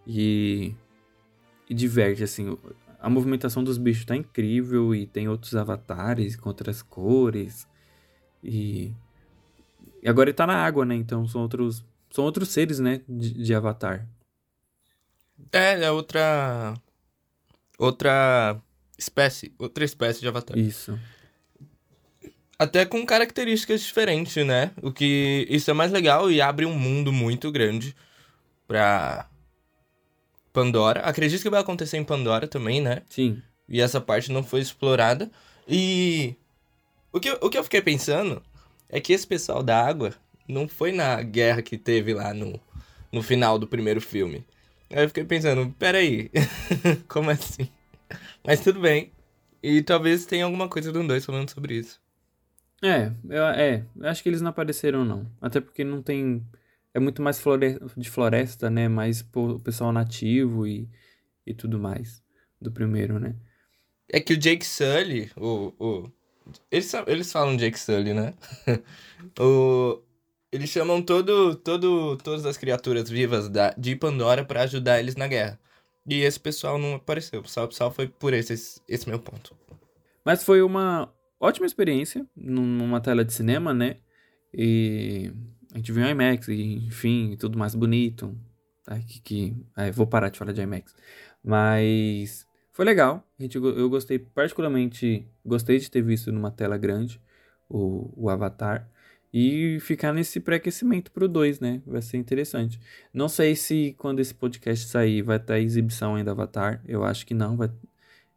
E. 0.05 0.75
E 1.71 1.75
diverte, 1.75 2.25
assim. 2.25 2.59
A 2.99 3.09
movimentação 3.09 3.63
dos 3.63 3.79
bichos 3.79 4.05
tá 4.05 4.17
incrível 4.17 4.93
e 4.97 5.07
tem 5.07 5.29
outros 5.29 5.55
avatares 5.55 6.35
com 6.35 6.49
outras 6.49 6.83
cores. 6.83 7.65
E. 8.43 8.93
E 10.03 10.09
agora 10.09 10.31
ele 10.31 10.35
tá 10.35 10.49
na 10.49 10.57
água, 10.57 10.85
né? 10.85 10.97
Então 10.97 11.29
são 11.29 11.43
outros. 11.43 11.85
São 12.11 12.25
outros 12.25 12.49
seres, 12.49 12.81
né? 12.81 13.03
De, 13.09 13.35
de 13.35 13.55
avatar. 13.55 14.09
É, 15.51 15.85
é 15.85 15.91
outra. 15.91 16.75
Outra 17.79 18.61
espécie. 18.99 19.53
Outra 19.59 19.85
espécie 19.85 20.21
de 20.21 20.29
avatar. 20.29 20.59
Isso. 20.59 20.99
Até 22.59 22.85
com 22.85 23.05
características 23.05 23.81
diferentes, 23.83 24.47
né? 24.47 24.71
O 24.83 24.93
que. 24.93 25.47
Isso 25.51 25.71
é 25.71 25.75
mais 25.75 25.91
legal 25.91 26.31
e 26.31 26.41
abre 26.41 26.67
um 26.67 26.79
mundo 26.79 27.13
muito 27.13 27.51
grande 27.51 27.95
pra. 28.67 29.29
Pandora. 30.53 31.01
Acredito 31.01 31.41
que 31.41 31.51
vai 31.51 31.61
acontecer 31.61 31.97
em 31.97 32.05
Pandora 32.05 32.47
também, 32.47 32.81
né? 32.81 33.03
Sim. 33.09 33.43
E 33.67 33.81
essa 33.81 34.01
parte 34.01 34.31
não 34.31 34.43
foi 34.43 34.61
explorada. 34.61 35.31
E. 35.67 36.37
O 37.11 37.19
que, 37.19 37.31
o 37.41 37.51
que 37.51 37.59
eu 37.59 37.65
fiquei 37.65 37.81
pensando 37.81 38.43
é 38.89 39.01
que 39.01 39.13
esse 39.13 39.27
pessoal 39.27 39.63
da 39.63 39.83
água 39.83 40.15
não 40.47 40.69
foi 40.69 40.93
na 40.93 41.21
guerra 41.23 41.63
que 41.63 41.79
teve 41.79 42.13
lá 42.15 42.33
no, 42.35 42.61
no 43.11 43.23
final 43.23 43.59
do 43.59 43.67
primeiro 43.67 44.01
filme. 44.01 44.45
Aí 44.93 45.05
eu 45.05 45.09
fiquei 45.09 45.25
pensando, 45.25 45.75
peraí, 45.79 46.31
como 47.09 47.31
assim? 47.31 47.69
Mas 48.45 48.61
tudo 48.61 48.81
bem. 48.81 49.11
E 49.63 49.83
talvez 49.83 50.27
tenha 50.27 50.45
alguma 50.45 50.69
coisa 50.69 50.93
do 50.93 51.07
2 51.07 51.25
falando 51.25 51.51
sobre 51.51 51.77
isso. 51.77 52.01
É, 52.83 53.13
eu, 53.29 53.45
é, 53.45 53.87
eu 53.97 54.09
acho 54.09 54.23
que 54.23 54.29
eles 54.29 54.43
não 54.43 54.51
apareceram 54.51 55.05
não. 55.05 55.31
Até 55.41 55.61
porque 55.61 55.85
não 55.85 56.03
tem. 56.03 56.45
É 56.93 56.99
muito 57.01 57.23
mais 57.23 57.39
flore, 57.41 57.79
de 57.97 58.11
floresta, 58.11 58.69
né? 58.69 58.89
Mais 58.89 59.25
o 59.35 59.59
pessoal 59.61 59.93
nativo 59.93 60.67
e, 60.67 60.89
e 61.47 61.55
tudo 61.55 61.79
mais. 61.79 62.23
Do 62.61 62.73
primeiro, 62.73 63.19
né? 63.19 63.37
É 64.09 64.21
que 64.21 64.35
o 64.35 64.37
Jake 64.37 64.67
Sully, 64.67 65.31
o. 65.37 65.73
o 65.79 66.13
eles, 66.71 66.93
eles 67.07 67.33
falam 67.33 67.57
Jake 67.57 67.79
Sully, 67.79 68.13
né? 68.13 68.35
o, 69.39 70.03
Eles 70.53 70.69
chamam 70.69 71.01
todo, 71.01 71.57
todo, 71.57 72.19
todas 72.19 72.45
as 72.45 72.59
criaturas 72.59 73.09
vivas 73.09 73.49
da, 73.49 73.71
de 73.71 73.97
Pandora 73.97 74.45
pra 74.45 74.63
ajudar 74.63 75.01
eles 75.01 75.17
na 75.17 75.27
guerra. 75.27 75.59
E 76.07 76.21
esse 76.21 76.39
pessoal 76.39 76.79
não 76.79 76.97
apareceu. 76.97 77.43
Só, 77.47 77.71
só 77.71 77.91
foi 77.91 78.07
por 78.07 78.35
esse, 78.35 78.83
esse, 78.87 79.09
meu 79.09 79.19
ponto. 79.19 79.57
Mas 80.23 80.45
foi 80.45 80.61
uma 80.61 81.11
ótima 81.41 81.65
experiência 81.65 82.27
numa 82.37 83.01
tela 83.01 83.25
de 83.25 83.33
cinema, 83.33 83.73
né? 83.73 83.97
E 84.53 85.33
a 85.73 85.79
gente 85.79 85.91
viu 85.91 86.07
IMAX, 86.07 86.49
e, 86.49 86.87
enfim, 86.87 87.35
tudo 87.39 87.59
mais 87.59 87.75
bonito. 87.75 88.37
Ai, 88.87 89.03
que, 89.03 89.21
que... 89.23 89.57
Ai, 89.75 89.91
vou 89.91 90.07
parar 90.07 90.29
de 90.29 90.39
falar 90.39 90.53
de 90.53 90.61
IMAX. 90.61 90.95
Mas 91.43 92.47
foi 92.73 92.85
legal. 92.85 93.27
A 93.39 93.43
gente, 93.43 93.57
eu 93.57 93.89
gostei 93.89 94.19
particularmente, 94.19 95.27
gostei 95.43 95.79
de 95.79 95.91
ter 95.91 96.03
visto 96.03 96.31
numa 96.31 96.51
tela 96.51 96.77
grande 96.77 97.19
o, 97.71 98.13
o 98.17 98.29
Avatar. 98.29 98.92
E 99.33 99.79
ficar 99.81 100.13
nesse 100.13 100.39
pré-aquecimento 100.41 101.11
pro 101.11 101.27
2, 101.27 101.59
né? 101.59 101.81
Vai 101.87 102.03
ser 102.03 102.19
interessante. 102.19 102.79
Não 103.15 103.29
sei 103.29 103.57
se 103.57 103.95
quando 103.97 104.21
esse 104.21 104.35
podcast 104.35 104.87
sair 104.87 105.23
vai 105.23 105.39
estar 105.39 105.55
tá 105.55 105.59
exibição 105.59 106.17
ainda 106.17 106.33
Avatar. 106.33 106.83
Eu 106.87 107.03
acho 107.03 107.25
que 107.25 107.33
não. 107.33 107.57
Vai, 107.57 107.71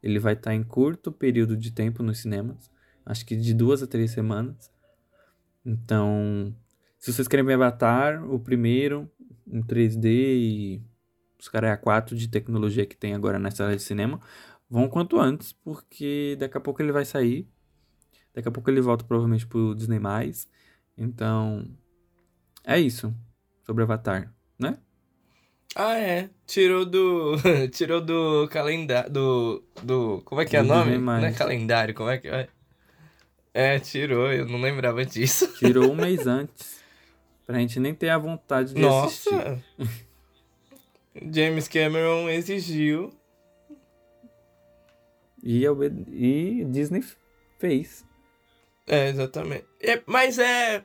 ele 0.02 0.20
vai 0.20 0.34
estar 0.34 0.52
tá 0.52 0.56
em 0.56 0.64
curto 0.64 1.12
período 1.12 1.58
de 1.58 1.72
tempo 1.72 2.02
nos 2.02 2.20
cinemas. 2.20 2.72
Acho 3.06 3.26
que 3.26 3.36
de 3.36 3.54
duas 3.54 3.84
a 3.84 3.88
três 3.88 4.12
semanas. 4.12 4.72
Então, 5.66 6.56
se 6.98 7.12
vocês 7.12 7.28
querem 7.28 7.46
ver 7.46 7.54
Avatar, 7.54 8.24
o 8.32 8.40
primeiro, 8.40 9.12
em 9.46 9.62
3D 9.62 10.06
e 10.06 10.82
os 11.38 11.50
caras 11.50 11.70
é 11.70 11.74
a 11.74 11.78
4 11.78 12.16
de 12.16 12.28
tecnologia 12.28 12.86
que 12.86 12.96
tem 12.96 13.14
agora 13.14 13.38
na 13.38 13.52
sala 13.52 13.76
de 13.76 13.82
cinema, 13.82 14.20
vão 14.70 14.88
quanto 14.88 15.20
antes, 15.20 15.52
porque 15.52 16.36
daqui 16.40 16.58
a 16.58 16.62
pouco 16.62 16.82
ele 16.82 16.92
vai 16.92 17.06
sair. 17.06 17.48
Daqui 18.34 18.48
a 18.48 18.52
pouco 18.52 18.70
ele 18.70 18.82
volta 18.82 19.06
provavelmente 19.06 19.46
pro 19.46 19.76
Disney+. 19.76 20.00
Então, 20.98 21.68
é 22.64 22.80
isso 22.80 23.14
sobre 23.66 23.84
Avatar, 23.84 24.34
né? 24.58 24.78
Ah, 25.76 25.98
é. 26.00 26.30
Tirou 26.48 26.86
do. 26.86 27.36
Tirou 27.72 28.00
do 28.00 28.48
calendário. 28.50 29.12
Do. 29.12 29.64
do. 29.84 30.22
Como 30.24 30.40
é 30.40 30.46
que 30.46 30.56
é 30.56 30.62
o 30.62 30.64
nome? 30.64 30.98
Não 30.98 31.18
é 31.18 31.34
calendário, 31.34 31.94
como 31.94 32.10
é 32.10 32.18
que 32.18 32.30
é? 32.30 32.48
É, 33.54 33.80
tirou, 33.80 34.34
eu 34.34 34.46
não 34.46 34.60
lembrava 34.60 35.06
disso. 35.06 35.48
Tirou 35.60 35.90
um 35.90 35.96
mês 35.96 36.28
antes. 36.28 36.82
Pra 37.46 37.58
gente 37.60 37.80
nem 37.80 37.94
ter 37.94 38.10
a 38.10 38.18
vontade 38.18 38.74
de 38.74 38.82
Nossa. 38.82 39.30
assistir. 39.34 39.64
James 41.32 41.68
Cameron 41.68 42.30
exigiu. 42.30 43.14
E, 45.42 45.66
e 46.12 46.66
Disney 46.66 47.02
fez. 47.58 48.04
É, 48.88 49.10
exatamente. 49.10 49.66
É, 49.82 50.02
mas 50.06 50.38
é. 50.38 50.84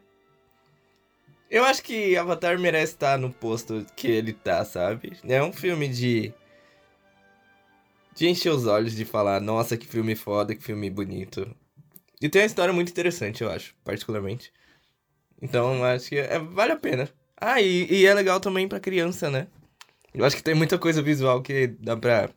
Eu 1.50 1.64
acho 1.64 1.82
que 1.82 2.16
Avatar 2.16 2.58
merece 2.58 2.92
estar 2.92 3.18
no 3.18 3.32
posto 3.32 3.84
que 3.96 4.06
ele 4.06 4.32
tá, 4.32 4.64
sabe? 4.64 5.18
É 5.24 5.42
um 5.42 5.52
filme 5.52 5.88
de. 5.88 6.32
De 8.14 8.28
encher 8.28 8.50
os 8.50 8.66
olhos, 8.66 8.94
de 8.94 9.04
falar, 9.04 9.40
nossa, 9.40 9.76
que 9.76 9.86
filme 9.86 10.14
foda, 10.14 10.54
que 10.54 10.62
filme 10.62 10.90
bonito. 10.90 11.54
E 12.20 12.28
tem 12.28 12.42
uma 12.42 12.46
história 12.46 12.72
muito 12.72 12.90
interessante, 12.90 13.42
eu 13.42 13.50
acho, 13.50 13.74
particularmente. 13.82 14.52
Então, 15.40 15.82
acho 15.84 16.08
que 16.10 16.18
é, 16.18 16.38
vale 16.38 16.72
a 16.72 16.76
pena. 16.76 17.08
Ah, 17.36 17.60
e, 17.60 17.86
e 17.90 18.06
é 18.06 18.12
legal 18.12 18.38
também 18.38 18.68
pra 18.68 18.78
criança, 18.78 19.30
né? 19.30 19.46
Eu 20.12 20.24
acho 20.24 20.36
que 20.36 20.42
tem 20.42 20.54
muita 20.54 20.78
coisa 20.78 21.00
visual 21.00 21.40
que 21.40 21.68
dá 21.68 21.96
pra 21.96 22.28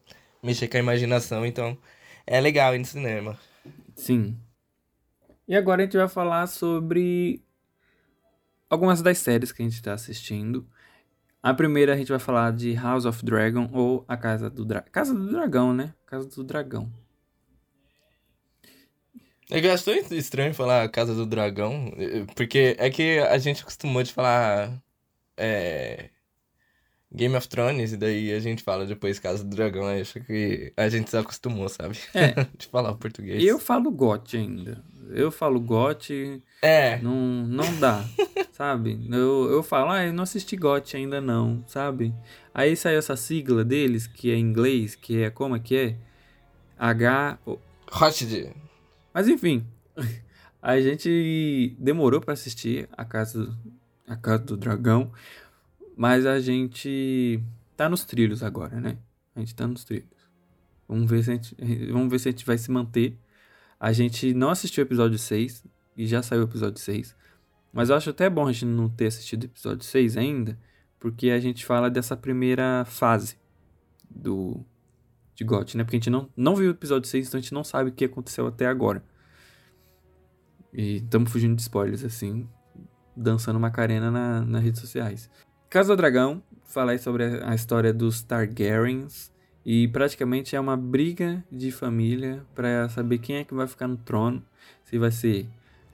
mexer 0.42 0.68
com 0.68 0.78
a 0.78 0.80
imaginação, 0.80 1.46
então 1.46 1.78
é 2.26 2.40
legal 2.40 2.74
ir 2.76 2.80
no 2.80 2.86
cinema. 2.86 3.38
Sim. 3.96 4.38
E 5.48 5.56
agora 5.56 5.82
a 5.82 5.86
gente 5.86 5.98
vai 5.98 6.08
falar 6.08 6.48
sobre 6.48 7.44
algumas 8.70 9.02
das 9.02 9.18
séries 9.18 9.52
que 9.52 9.62
a 9.62 9.66
gente 9.66 9.76
está 9.76 9.94
assistindo. 9.94 10.68
A 11.42 11.54
primeira 11.54 11.94
a 11.94 11.98
gente 11.98 12.10
vai 12.10 12.20
falar 12.20 12.54
de 12.54 12.74
House 12.74 13.06
of 13.06 13.24
Dragon 13.24 13.70
ou 13.74 14.06
A 14.08 14.16
Casa 14.16 14.50
do 14.50 14.64
Dragão. 14.64 14.90
Casa 14.92 15.14
do 15.14 15.30
Dragão, 15.30 15.74
né? 15.74 15.94
Casa 16.06 16.28
do 16.28 16.44
Dragão. 16.44 16.90
É 19.52 19.64
eu 19.64 19.74
acho 19.74 19.84
tão 19.84 19.94
estranho 20.18 20.54
falar 20.54 20.88
Casa 20.90 21.14
do 21.14 21.26
Dragão, 21.26 21.92
porque 22.36 22.76
é 22.80 22.90
que 22.90 23.20
a 23.20 23.38
gente 23.38 23.62
acostumou 23.62 24.02
de 24.02 24.14
falar 24.14 24.82
é, 25.36 26.10
Game 27.14 27.36
of 27.36 27.48
Thrones, 27.48 27.92
e 27.92 27.98
daí 27.98 28.32
a 28.34 28.40
gente 28.40 28.64
fala 28.64 28.86
depois 28.86 29.20
Casa 29.20 29.44
do 29.44 29.56
Dragão, 29.56 29.86
acho 29.88 30.20
que 30.22 30.74
a 30.76 30.90
gente 30.90 31.10
se 31.10 31.18
acostumou, 31.18 31.70
sabe? 31.70 31.98
É. 32.14 32.34
de 32.58 32.68
falar 32.68 32.92
o 32.92 32.98
português. 32.98 33.44
Eu 33.44 33.60
falo 33.60 33.92
GOT 33.92 34.38
ainda. 34.38 34.84
Eu 35.10 35.32
falo 35.32 35.60
GOT. 35.60 36.42
É. 36.62 37.00
Não, 37.02 37.16
não 37.46 37.80
dá, 37.80 38.04
sabe? 38.54 39.08
Eu, 39.12 39.50
eu 39.52 39.64
falo, 39.64 39.92
ah, 39.92 40.06
eu 40.06 40.14
não 40.14 40.24
assisti 40.24 40.56
GOT 40.56 40.96
ainda 40.96 41.20
não, 41.20 41.64
sabe? 41.68 42.14
Aí 42.54 42.76
saiu 42.76 43.00
essa 43.00 43.16
sigla 43.16 43.64
deles, 43.64 44.08
que 44.08 44.32
é 44.32 44.36
em 44.36 44.42
inglês, 44.42 44.96
que 44.96 45.24
é, 45.24 45.30
como 45.30 45.56
é 45.56 45.60
que 45.60 45.76
é? 45.76 45.98
H... 46.78 47.38
Hot 47.46 48.54
Mas 49.14 49.28
enfim, 49.28 49.66
a 50.62 50.80
gente 50.80 51.76
demorou 51.80 52.20
para 52.20 52.34
assistir 52.34 52.90
a 52.98 53.06
Casa, 53.06 53.56
a 54.08 54.16
Casa 54.16 54.44
do 54.44 54.58
Dragão. 54.58 55.12
Mas 55.96 56.26
a 56.26 56.40
gente 56.40 57.40
tá 57.78 57.88
nos 57.88 58.04
trilhos 58.04 58.42
agora, 58.42 58.80
né? 58.80 58.98
A 59.36 59.40
gente 59.40 59.54
tá 59.54 59.68
nos 59.68 59.84
trilhos. 59.84 60.08
Vamos 60.88 61.10
ver 61.10 61.24
se 61.24 61.32
a 61.32 61.34
gente, 61.36 61.56
vamos 61.92 62.10
ver 62.10 62.20
se 62.20 62.30
a 62.30 62.32
gente 62.32 62.46
vai 62.46 62.58
se 62.58 62.72
manter. 62.72 63.18
A 63.84 63.92
gente 63.92 64.34
não 64.34 64.50
assistiu 64.50 64.82
o 64.82 64.88
episódio 64.88 65.20
6 65.20 65.66
e 65.98 66.08
já 66.08 66.24
saiu 66.24 66.44
o 66.44 66.46
episódio 66.46 66.80
6. 66.80 67.14
Mas 67.74 67.90
eu 67.90 67.98
acho 67.98 68.12
até 68.12 68.30
bom 68.30 68.48
a 68.48 68.52
gente 68.54 68.64
não 68.64 68.88
ter 68.88 69.08
assistido 69.08 69.44
o 69.44 69.46
episódio 69.48 69.84
6 69.84 70.16
ainda, 70.16 70.58
porque 70.98 71.32
a 71.32 71.40
gente 71.42 71.66
fala 71.66 71.90
dessa 71.90 72.16
primeira 72.16 72.86
fase 72.86 73.38
do 74.10 74.64
de 75.36 75.44
GOT, 75.44 75.76
né? 75.76 75.84
Porque 75.84 75.98
a 75.98 76.00
gente 76.00 76.10
não, 76.10 76.30
não 76.34 76.56
viu 76.56 76.68
o 76.68 76.74
episódio 76.74 77.10
6, 77.10 77.28
então 77.28 77.38
a 77.38 77.42
gente 77.42 77.54
não 77.54 77.62
sabe 77.62 77.90
o 77.90 77.94
que 77.94 78.06
aconteceu 78.06 78.48
até 78.48 78.68
agora. 78.68 79.04
E 80.72 81.00
estamos 81.00 81.30
fugindo 81.30 81.54
de 81.54 81.64
spoilers, 81.64 82.06
assim, 82.06 82.48
dançando 83.14 83.60
Macarena 83.60 84.10
na, 84.10 84.46
nas 84.46 84.64
redes 84.64 84.80
sociais. 84.80 85.30
Casa 85.70 85.94
do 85.94 85.98
Dragão, 85.98 86.42
falei 86.64 86.98
sobre 87.00 87.44
a 87.44 87.54
história 87.54 87.92
dos 87.92 88.24
Targaryens 88.24 89.33
e 89.66 89.88
praticamente 89.88 90.56
é 90.56 90.60
uma 90.60 90.76
briga 90.76 91.44
de 91.52 91.72
família 91.72 92.46
para 92.54 92.90
saber 92.90 93.20
quem 93.20 93.38
é 93.38 93.44
que 93.44 93.54
vai 93.54 93.68
ficar 93.68 93.88
no 93.88 93.98
trono, 93.98 94.44
se 94.84 94.98
vai 94.98 95.12
ser 95.12 95.48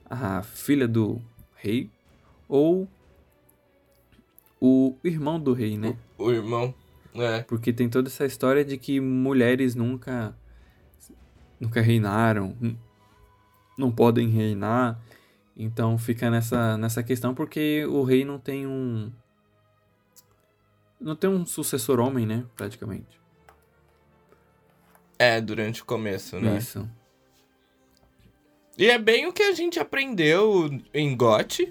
a 0.08 0.42
filha 0.42 0.88
do 0.88 1.20
rei 1.54 1.88
ou 2.48 2.88
o 4.60 4.96
irmão 5.04 5.38
do 5.38 5.52
rei, 5.52 5.78
né? 5.78 5.96
O, 6.18 6.24
o 6.24 6.32
irmão, 6.32 6.74
é. 7.14 7.42
Porque 7.42 7.72
tem 7.72 7.88
toda 7.88 8.08
essa 8.08 8.26
história 8.26 8.64
de 8.64 8.76
que 8.76 9.00
mulheres 9.00 9.74
nunca 9.74 10.34
nunca 11.60 11.80
reinaram, 11.80 12.56
não 13.78 13.90
podem 13.90 14.28
reinar. 14.28 15.00
Então 15.56 15.98
fica 15.98 16.30
nessa, 16.30 16.76
nessa 16.76 17.02
questão 17.02 17.34
porque 17.34 17.84
o 17.86 18.02
rei 18.02 18.24
não 18.24 18.38
tem 18.38 18.66
um 18.66 19.12
não 21.00 21.14
tem 21.14 21.28
um 21.30 21.44
sucessor 21.46 22.00
homem, 22.00 22.26
né? 22.26 22.44
Praticamente. 22.56 23.19
É, 25.20 25.38
durante 25.38 25.82
o 25.82 25.84
começo, 25.84 26.40
né? 26.40 26.56
Isso. 26.56 26.88
E 28.78 28.88
é 28.88 28.96
bem 28.96 29.26
o 29.26 29.32
que 29.34 29.42
a 29.42 29.52
gente 29.52 29.78
aprendeu 29.78 30.70
em 30.94 31.14
GOT. 31.14 31.70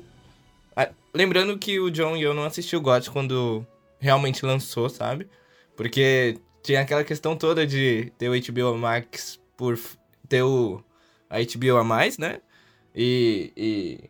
Lembrando 1.12 1.58
que 1.58 1.80
o 1.80 1.90
John 1.90 2.16
e 2.16 2.22
eu 2.22 2.36
não 2.36 2.44
assistiu 2.44 2.80
GOT 2.80 3.10
quando 3.10 3.66
realmente 4.00 4.46
lançou, 4.46 4.88
sabe? 4.88 5.28
Porque 5.76 6.38
tinha 6.62 6.82
aquela 6.82 7.04
questão 7.04 7.36
toda 7.36 7.66
de 7.66 8.14
ter 8.20 8.30
o 8.30 8.40
HBO 8.40 8.78
Max 8.78 9.40
por 9.58 9.80
ter 10.28 10.44
o, 10.44 10.84
a 11.28 11.38
HBO 11.40 11.78
a 11.78 11.84
mais, 11.84 12.20
né? 12.20 12.42
E, 12.96 13.52
e 13.58 14.10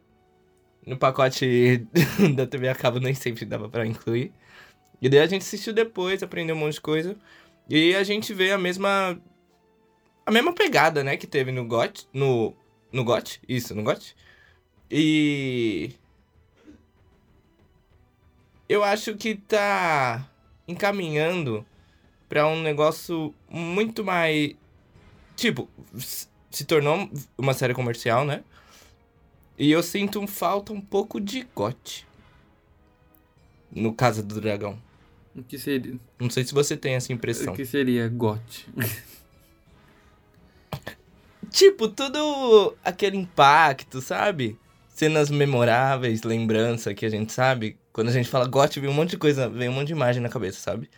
no 0.86 0.97
pacote 0.97 1.88
da 2.36 2.45
TV 2.45 2.67
a 2.67 2.75
cabo 2.75 2.99
nem 2.99 3.13
sempre 3.13 3.45
dava 3.45 3.69
para 3.69 3.88
incluir. 3.88 4.34
E 5.02 5.08
daí 5.08 5.19
a 5.21 5.28
gente 5.28 5.43
assistiu 5.43 5.71
depois, 5.71 6.21
aprendeu 6.21 6.58
um 6.58 6.60
monte 6.60 6.73
de 6.73 6.82
coisa. 6.82 7.15
E 7.69 7.95
a 7.95 8.03
gente 8.03 8.34
vê 8.34 8.51
a 8.51 8.58
mesma. 8.58 9.21
A 10.25 10.32
mesma 10.32 10.53
pegada, 10.53 11.03
né, 11.03 11.15
que 11.15 11.27
teve 11.27 11.51
no 11.51 11.65
GOT. 11.65 12.08
No. 12.12 12.55
No 12.91 13.03
GOT? 13.03 13.39
Isso, 13.47 13.75
no 13.75 13.84
GOT. 13.84 14.15
E. 14.89 15.91
Eu 18.67 18.84
acho 18.84 19.15
que 19.15 19.36
tá 19.36 20.27
encaminhando 20.67 21.65
para 22.27 22.47
um 22.47 22.62
negócio 22.62 23.34
muito 23.47 24.03
mais. 24.03 24.55
Tipo, 25.36 25.69
se 25.95 26.65
tornou 26.65 27.10
uma 27.38 27.53
série 27.53 27.73
comercial, 27.73 28.25
né? 28.25 28.43
E 29.58 29.71
eu 29.71 29.84
sinto 29.84 30.25
falta 30.25 30.73
um 30.73 30.82
pouco 30.82 31.19
de 31.19 31.43
GOT. 31.55 32.08
No 33.71 33.93
Casa 33.93 34.23
do 34.23 34.41
Dragão. 34.41 34.82
O 35.39 35.43
que 35.43 35.58
seria? 35.58 35.97
Não 36.19 36.30
sei 36.30 36.43
se 36.43 36.54
você 36.54 36.75
tem 36.75 36.95
essa 36.95 37.13
impressão. 37.13 37.54
O 37.54 37.56
que 37.56 37.65
seria 37.65 38.08
GOT? 38.10 38.67
tipo, 41.49 41.88
todo 41.88 42.75
aquele 42.84 43.17
impacto, 43.17 44.02
sabe? 44.02 44.58
cenas 44.88 45.30
memoráveis, 45.30 46.23
lembrança 46.23 46.93
que 46.93 47.06
a 47.06 47.10
gente 47.10 47.32
sabe. 47.32 47.78
Quando 47.93 48.10
a 48.10 48.12
gente 48.12 48.28
fala 48.28 48.45
GOT, 48.45 48.82
vem 48.82 48.89
um 48.89 48.93
monte 48.93 49.12
de 49.12 49.17
coisa, 49.17 49.47
vem 49.47 49.69
um 49.69 49.73
monte 49.73 49.88
de 49.88 49.93
imagem 49.93 50.21
na 50.21 50.28
cabeça, 50.28 50.60
sabe? 50.60 50.89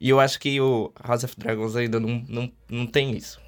E 0.00 0.08
eu 0.08 0.18
acho 0.18 0.40
que 0.40 0.60
o 0.60 0.92
House 1.00 1.22
of 1.22 1.36
Dragons 1.38 1.76
ainda 1.76 2.00
não, 2.00 2.24
não, 2.28 2.52
não 2.68 2.86
tem 2.88 3.16
isso. 3.16 3.40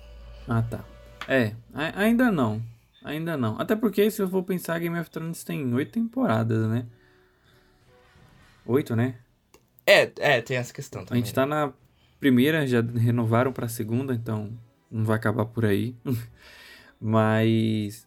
Ah, 0.46 0.62
tá. 0.62 0.84
É, 1.26 1.52
a- 1.74 2.00
ainda 2.02 2.30
não. 2.30 2.62
Ainda 3.02 3.36
não. 3.36 3.60
Até 3.60 3.74
porque, 3.74 4.08
se 4.08 4.22
eu 4.22 4.28
for 4.28 4.44
pensar, 4.44 4.78
Game 4.78 4.96
of 4.96 5.10
Thrones 5.10 5.42
tem 5.42 5.74
oito 5.74 5.90
temporadas, 5.90 6.68
né? 6.68 6.86
Oito, 8.64 8.94
né? 8.94 9.16
É, 9.88 10.12
é, 10.18 10.42
tem 10.42 10.58
essa 10.58 10.72
questão 10.74 11.00
A 11.00 11.04
também. 11.06 11.24
gente 11.24 11.32
tá 11.34 11.46
na 11.46 11.72
primeira, 12.20 12.66
já 12.66 12.82
renovaram 12.82 13.52
pra 13.52 13.68
segunda, 13.68 14.12
então 14.12 14.52
não 14.90 15.02
vai 15.02 15.16
acabar 15.16 15.46
por 15.46 15.64
aí. 15.64 15.94
Mas, 17.00 18.06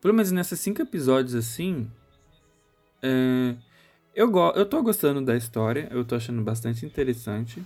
pelo 0.00 0.14
menos 0.14 0.32
nesses 0.32 0.58
cinco 0.60 0.80
episódios 0.80 1.34
assim, 1.34 1.90
é, 3.02 3.54
eu, 4.14 4.30
go 4.30 4.50
eu 4.56 4.64
tô 4.64 4.82
gostando 4.82 5.20
da 5.20 5.36
história, 5.36 5.88
eu 5.90 6.06
tô 6.06 6.14
achando 6.14 6.40
bastante 6.42 6.86
interessante 6.86 7.62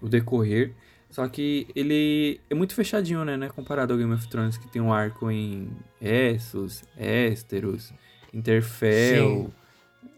o 0.00 0.08
decorrer. 0.08 0.72
Só 1.10 1.26
que 1.26 1.66
ele 1.74 2.38
é 2.48 2.54
muito 2.54 2.74
fechadinho, 2.74 3.24
né, 3.24 3.36
né? 3.36 3.48
Comparado 3.48 3.92
ao 3.94 3.98
Game 3.98 4.12
of 4.12 4.28
Thrones, 4.28 4.56
que 4.56 4.68
tem 4.68 4.80
um 4.80 4.92
arco 4.92 5.30
em 5.30 5.68
Essos, 6.00 6.84
Ésteros, 6.96 7.92
Interfell. 8.32 9.52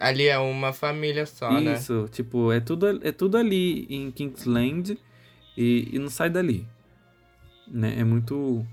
Ali 0.00 0.26
é 0.28 0.38
uma 0.38 0.72
família 0.72 1.26
só, 1.26 1.60
né? 1.60 1.74
Isso, 1.74 2.08
tipo, 2.10 2.50
é 2.50 2.58
tudo, 2.58 2.86
é 3.06 3.12
tudo 3.12 3.36
ali 3.36 3.86
em 3.90 4.10
Kingsland 4.10 4.98
e, 5.56 5.90
e 5.92 5.98
não 5.98 6.08
sai 6.08 6.30
dali. 6.30 6.66
Né? 7.68 8.00
É 8.00 8.04
muito. 8.04 8.66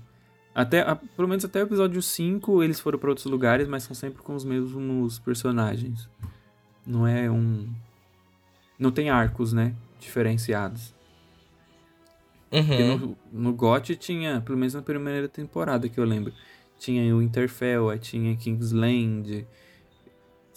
Até, 0.54 0.80
a- 0.80 0.96
pelo 0.96 1.28
menos 1.28 1.44
até 1.44 1.60
o 1.62 1.66
episódio 1.66 2.00
5 2.02 2.62
eles 2.64 2.80
foram 2.80 2.98
pra 2.98 3.10
outros 3.10 3.26
lugares, 3.26 3.68
mas 3.68 3.82
são 3.82 3.94
sempre 3.94 4.22
com 4.22 4.34
os 4.34 4.44
mesmos 4.44 5.18
personagens. 5.18 6.08
Não 6.86 7.06
é 7.06 7.30
um. 7.30 7.68
Não 8.78 8.90
tem 8.90 9.10
arcos, 9.10 9.52
né? 9.52 9.74
Diferenciados. 10.00 10.94
Uhum. 12.50 12.96
no, 12.96 13.18
no 13.30 13.52
GOT 13.52 13.94
tinha, 13.96 14.40
pelo 14.40 14.56
menos 14.56 14.72
na 14.72 14.80
primeira 14.80 15.28
temporada 15.28 15.86
que 15.86 16.00
eu 16.00 16.04
lembro, 16.04 16.32
tinha 16.78 17.14
o 17.14 17.20
Interfell, 17.20 17.96
tinha 17.98 18.34
Kingsland. 18.36 19.46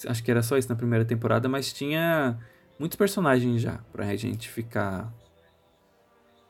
Acho 0.07 0.23
que 0.23 0.31
era 0.31 0.41
só 0.43 0.57
isso 0.57 0.69
na 0.69 0.75
primeira 0.75 1.05
temporada, 1.05 1.47
mas 1.49 1.71
tinha 1.73 2.39
muitos 2.79 2.95
personagens 2.95 3.61
já 3.61 3.79
pra 3.91 4.15
gente 4.15 4.49
ficar 4.49 5.11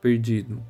perdido. 0.01 0.61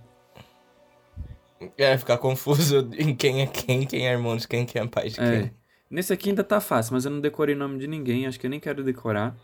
É, 1.78 1.98
ficar 1.98 2.18
confuso 2.18 2.90
em 2.98 3.16
quem 3.16 3.42
é 3.42 3.48
quem, 3.48 3.86
quem 3.86 4.08
é 4.08 4.12
irmão 4.12 4.36
de 4.36 4.48
quem, 4.48 4.66
quem 4.66 4.82
é 4.82 4.88
pai 4.88 5.10
de 5.10 5.20
É. 5.20 5.42
quem. 5.44 5.52
Nesse 5.90 6.14
aqui 6.14 6.30
ainda 6.30 6.44
tá 6.44 6.62
fácil, 6.62 6.94
mas 6.94 7.04
eu 7.06 7.12
não 7.12 7.20
decorei 7.20 7.54
o 7.54 7.58
nome 7.58 7.78
de 7.78 7.86
ninguém, 7.86 8.26
acho 8.26 8.40
que 8.40 8.46
eu 8.46 8.50
nem 8.50 8.60
quero 8.60 8.84
decorar. 8.84 9.36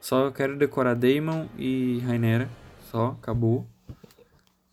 Só 0.00 0.30
quero 0.30 0.56
decorar 0.56 0.94
Daemon 0.94 1.46
e 1.58 1.98
Rainera. 2.00 2.48
Só, 2.90 3.16
acabou. 3.20 3.66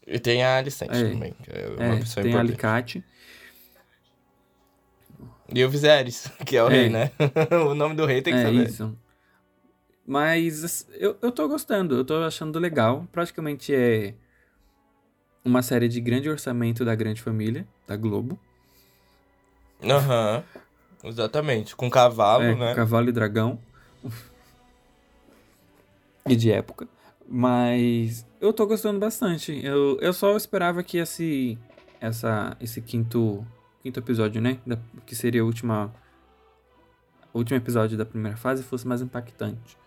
E 0.06 0.20
tem 0.20 0.44
a 0.44 0.58
Alicente 0.58 0.94
É. 0.96 1.12
também, 1.12 1.34
que 1.42 1.50
é 1.50 1.68
uma 1.70 1.96
É, 1.96 2.00
pessoa 2.00 2.22
tem 2.22 2.32
importante. 2.32 2.52
Alicate. 2.52 3.04
E 5.54 5.64
o 5.64 5.70
Viserys, 5.70 6.32
que 6.46 6.56
é 6.56 6.64
o 6.64 6.68
É. 6.68 6.72
rei, 6.72 6.90
né? 6.90 7.12
o 7.70 7.74
nome 7.74 7.96
do 7.96 8.06
rei 8.06 8.22
tem 8.22 8.34
que 8.34 8.40
é 8.40 8.44
saber. 8.44 8.70
isso. 8.70 8.98
Mas 10.06 10.88
eu, 10.94 11.18
eu 11.22 11.32
tô 11.32 11.48
gostando, 11.48 11.96
eu 11.96 12.06
tô 12.06 12.16
achando 12.24 12.60
legal. 12.60 13.08
Praticamente 13.12 13.74
é 13.74 14.14
uma 15.46 15.62
série 15.62 15.88
de 15.88 16.02
grande 16.02 16.30
orçamento 16.30 16.84
da 16.84 16.96
grande 16.96 17.22
família, 17.22 17.66
da 17.88 17.96
Globo. 17.96 18.38
Aham. 19.82 20.44
Exatamente. 21.04 21.76
Com 21.76 21.90
cavalo, 21.90 22.44
é, 22.44 22.56
né? 22.56 22.76
Cavalo 22.76 23.10
e 23.10 23.12
Dragão. 23.12 23.60
e 26.28 26.36
de 26.36 26.52
época. 26.52 26.88
Mas 27.28 28.26
eu 28.40 28.54
tô 28.54 28.66
gostando 28.66 29.00
bastante. 29.00 29.60
Eu, 29.64 29.98
eu 30.02 30.14
só 30.14 30.36
esperava 30.36 30.84
que 30.84 30.98
esse, 30.98 31.58
essa, 32.00 32.56
esse 32.60 32.82
quinto, 32.82 33.46
quinto 33.84 34.00
episódio, 34.00 34.41
né? 34.41 34.58
da- 34.65 34.78
que 35.06 35.15
seria 35.15 35.41
a 35.41 35.46
última, 35.46 35.93
o 37.34 37.38
último 37.39 37.58
episódio 37.58 37.98
da 37.98 38.06
primeira 38.06 38.38
fase, 38.38 38.63
fosse 38.63 38.88
mais 38.88 39.02
impactante. 39.02 39.78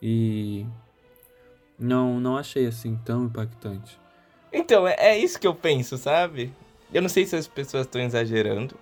E 0.00 0.64
não, 1.78 2.18
não 2.20 2.36
achei 2.36 2.66
assim 2.66 2.96
tão 3.04 3.24
impactante. 3.24 3.98
Então, 4.52 4.86
é, 4.86 4.94
é 4.98 5.18
isso 5.18 5.38
que 5.38 5.46
eu 5.46 5.54
penso, 5.54 5.98
sabe? 5.98 6.52
Eu 6.92 7.02
não 7.02 7.08
sei 7.08 7.26
se 7.26 7.36
as 7.36 7.46
pessoas 7.46 7.86
estão 7.86 8.00
exagerando. 8.00 8.74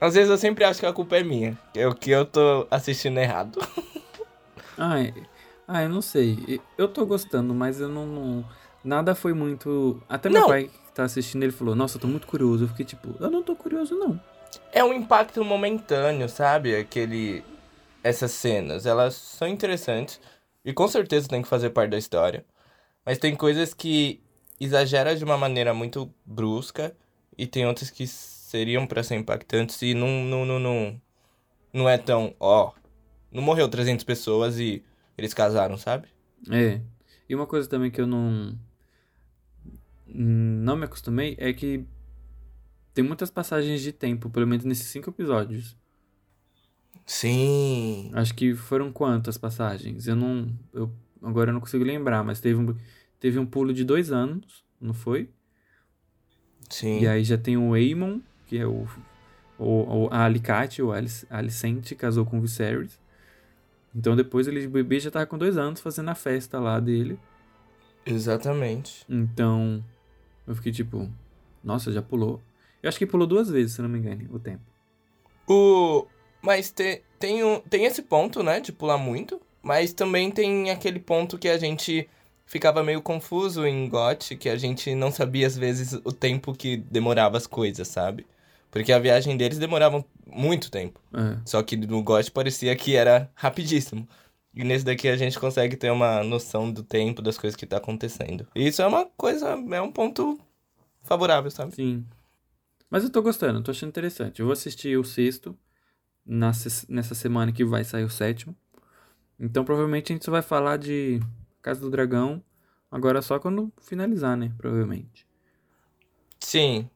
Às 0.00 0.14
vezes 0.14 0.30
eu 0.30 0.36
sempre 0.36 0.64
acho 0.64 0.80
que 0.80 0.86
a 0.86 0.92
culpa 0.92 1.16
é 1.16 1.22
minha. 1.22 1.58
É 1.74 1.86
o 1.86 1.94
que 1.94 2.10
eu 2.10 2.24
tô 2.26 2.66
assistindo 2.70 3.18
errado. 3.18 3.58
Ai, 4.76 5.14
ah, 5.66 5.82
eu 5.84 5.88
não 5.88 6.02
sei. 6.02 6.60
Eu 6.76 6.88
tô 6.88 7.06
gostando, 7.06 7.54
mas 7.54 7.80
eu 7.80 7.88
não. 7.88 8.06
não- 8.06 8.44
nada 8.84 9.14
foi 9.14 9.32
muito. 9.32 10.02
Até 10.08 10.28
meu 10.28 10.42
Não. 10.42 10.48
pai 10.48 10.70
tá 10.94 11.04
assistindo, 11.04 11.42
ele 11.42 11.52
falou: 11.52 11.74
Nossa, 11.74 11.96
eu 11.96 12.00
tô 12.00 12.06
muito 12.06 12.26
curioso. 12.26 12.64
Eu 12.64 12.68
fiquei 12.68 12.84
tipo: 12.84 13.14
Eu 13.20 13.30
não 13.30 13.42
tô 13.42 13.54
curioso, 13.56 13.94
não. 13.94 14.20
É 14.72 14.84
um 14.84 14.92
impacto 14.92 15.44
momentâneo, 15.44 16.28
sabe? 16.28 16.76
Aquele. 16.76 17.42
Essas 18.02 18.32
cenas, 18.32 18.84
elas 18.84 19.14
são 19.14 19.48
interessantes. 19.48 20.20
E 20.64 20.72
com 20.72 20.86
certeza 20.86 21.28
tem 21.28 21.42
que 21.42 21.48
fazer 21.48 21.70
parte 21.70 21.90
da 21.90 21.98
história. 21.98 22.44
Mas 23.04 23.18
tem 23.18 23.34
coisas 23.34 23.72
que 23.74 24.22
exagera 24.60 25.16
de 25.16 25.24
uma 25.24 25.36
maneira 25.36 25.74
muito 25.74 26.12
brusca. 26.24 26.94
E 27.36 27.46
tem 27.46 27.66
outras 27.66 27.90
que 27.90 28.06
seriam 28.06 28.86
pra 28.86 29.02
ser 29.02 29.16
impactantes 29.16 29.80
e 29.82 29.94
não, 29.94 30.08
não, 30.24 30.46
não, 30.46 30.58
não, 30.60 31.00
não 31.72 31.88
é 31.88 31.98
tão. 31.98 32.34
Ó. 32.38 32.72
não 33.32 33.42
morreu 33.42 33.68
300 33.68 34.04
pessoas 34.04 34.58
e 34.58 34.84
eles 35.18 35.34
casaram, 35.34 35.76
sabe? 35.76 36.08
É. 36.50 36.80
E 37.28 37.34
uma 37.34 37.46
coisa 37.46 37.68
também 37.68 37.90
que 37.90 38.00
eu 38.00 38.06
não. 38.06 38.56
Não 40.16 40.76
me 40.76 40.84
acostumei 40.84 41.34
é 41.38 41.52
que 41.52 41.84
tem 42.94 43.04
muitas 43.04 43.30
passagens 43.30 43.82
de 43.82 43.92
tempo, 43.92 44.30
pelo 44.30 44.46
menos 44.46 44.64
nesses 44.64 44.86
cinco 44.86 45.10
episódios. 45.10 45.76
Sim. 47.04 48.10
Acho 48.14 48.32
que 48.34 48.54
foram 48.54 48.92
quantas 48.92 49.36
passagens? 49.36 50.06
Eu 50.06 50.14
não. 50.14 50.48
Eu, 50.72 50.90
agora 51.20 51.50
eu 51.50 51.54
não 51.54 51.60
consigo 51.60 51.84
lembrar, 51.84 52.22
mas 52.22 52.40
teve 52.40 52.58
um, 52.60 52.74
teve 53.18 53.38
um 53.38 53.44
pulo 53.44 53.74
de 53.74 53.84
dois 53.84 54.12
anos, 54.12 54.64
não 54.80 54.94
foi? 54.94 55.28
Sim. 56.70 57.00
E 57.00 57.08
aí 57.08 57.24
já 57.24 57.36
tem 57.36 57.56
o 57.56 57.74
Aemon, 57.74 58.20
que 58.46 58.56
é 58.56 58.66
o, 58.66 58.86
o, 59.58 60.04
o 60.04 60.08
a 60.10 60.24
Alicate, 60.24 60.80
o 60.80 60.92
Alic- 60.92 61.26
Alicente, 61.28 61.94
casou 61.94 62.24
com 62.24 62.38
o 62.38 62.40
Viserys. 62.40 62.98
Então 63.94 64.16
depois 64.16 64.46
ele, 64.46 64.66
o 64.66 64.70
bebê 64.70 64.98
já 64.98 65.10
tava 65.10 65.26
com 65.26 65.36
dois 65.36 65.58
anos 65.58 65.80
fazendo 65.80 66.08
a 66.08 66.14
festa 66.14 66.58
lá 66.58 66.80
dele. 66.80 67.18
Exatamente. 68.06 69.04
Então 69.08 69.84
eu 70.46 70.54
fiquei 70.54 70.72
tipo, 70.72 71.10
nossa, 71.62 71.92
já 71.92 72.02
pulou. 72.02 72.40
Eu 72.82 72.88
acho 72.88 72.98
que 72.98 73.06
pulou 73.06 73.26
duas 73.26 73.48
vezes, 73.48 73.74
se 73.74 73.82
não 73.82 73.88
me 73.88 73.98
engano, 73.98 74.28
o 74.32 74.38
tempo. 74.38 74.62
O. 75.48 76.06
Mas 76.42 76.70
te, 76.70 77.02
tem, 77.18 77.42
um, 77.42 77.60
tem 77.60 77.84
esse 77.86 78.02
ponto, 78.02 78.42
né? 78.42 78.60
De 78.60 78.72
pular 78.72 78.98
muito. 78.98 79.40
Mas 79.62 79.94
também 79.94 80.30
tem 80.30 80.70
aquele 80.70 81.00
ponto 81.00 81.38
que 81.38 81.48
a 81.48 81.56
gente 81.56 82.06
ficava 82.44 82.82
meio 82.84 83.00
confuso 83.00 83.66
em 83.66 83.88
GOT, 83.88 84.36
que 84.36 84.50
a 84.50 84.56
gente 84.56 84.94
não 84.94 85.10
sabia 85.10 85.46
às 85.46 85.56
vezes 85.56 85.94
o 86.04 86.12
tempo 86.12 86.52
que 86.52 86.76
demorava 86.76 87.38
as 87.38 87.46
coisas, 87.46 87.88
sabe? 87.88 88.26
Porque 88.70 88.92
a 88.92 88.98
viagem 88.98 89.36
deles 89.36 89.58
demorava 89.58 90.04
muito 90.26 90.70
tempo. 90.70 91.00
É. 91.14 91.38
Só 91.46 91.62
que 91.62 91.76
no 91.76 92.02
GOT 92.02 92.30
parecia 92.30 92.76
que 92.76 92.94
era 92.94 93.30
rapidíssimo. 93.34 94.06
E 94.54 94.62
nesse 94.62 94.84
daqui 94.84 95.08
a 95.08 95.16
gente 95.16 95.38
consegue 95.38 95.76
ter 95.76 95.90
uma 95.90 96.22
noção 96.22 96.70
do 96.70 96.82
tempo, 96.82 97.20
das 97.20 97.36
coisas 97.36 97.56
que 97.56 97.66
tá 97.66 97.78
acontecendo. 97.78 98.46
E 98.54 98.68
isso 98.68 98.80
é 98.80 98.86
uma 98.86 99.04
coisa, 99.04 99.48
é 99.48 99.80
um 99.80 99.90
ponto 99.90 100.38
favorável, 101.02 101.50
sabe? 101.50 101.74
Sim. 101.74 102.06
Mas 102.88 103.02
eu 103.02 103.10
tô 103.10 103.20
gostando, 103.20 103.62
tô 103.62 103.72
achando 103.72 103.88
interessante. 103.90 104.40
Eu 104.40 104.46
vou 104.46 104.52
assistir 104.52 104.96
o 104.96 105.02
sexto 105.02 105.58
nessa 106.24 107.14
semana 107.14 107.52
que 107.52 107.64
vai 107.64 107.82
sair 107.82 108.04
o 108.04 108.10
sétimo. 108.10 108.54
Então 109.40 109.64
provavelmente 109.64 110.12
a 110.12 110.14
gente 110.14 110.24
só 110.24 110.30
vai 110.30 110.42
falar 110.42 110.76
de 110.76 111.20
Casa 111.60 111.80
do 111.80 111.90
Dragão 111.90 112.40
agora 112.90 113.20
só 113.20 113.40
quando 113.40 113.72
finalizar, 113.80 114.36
né? 114.36 114.52
Provavelmente. 114.56 115.26
Sim. 116.38 116.88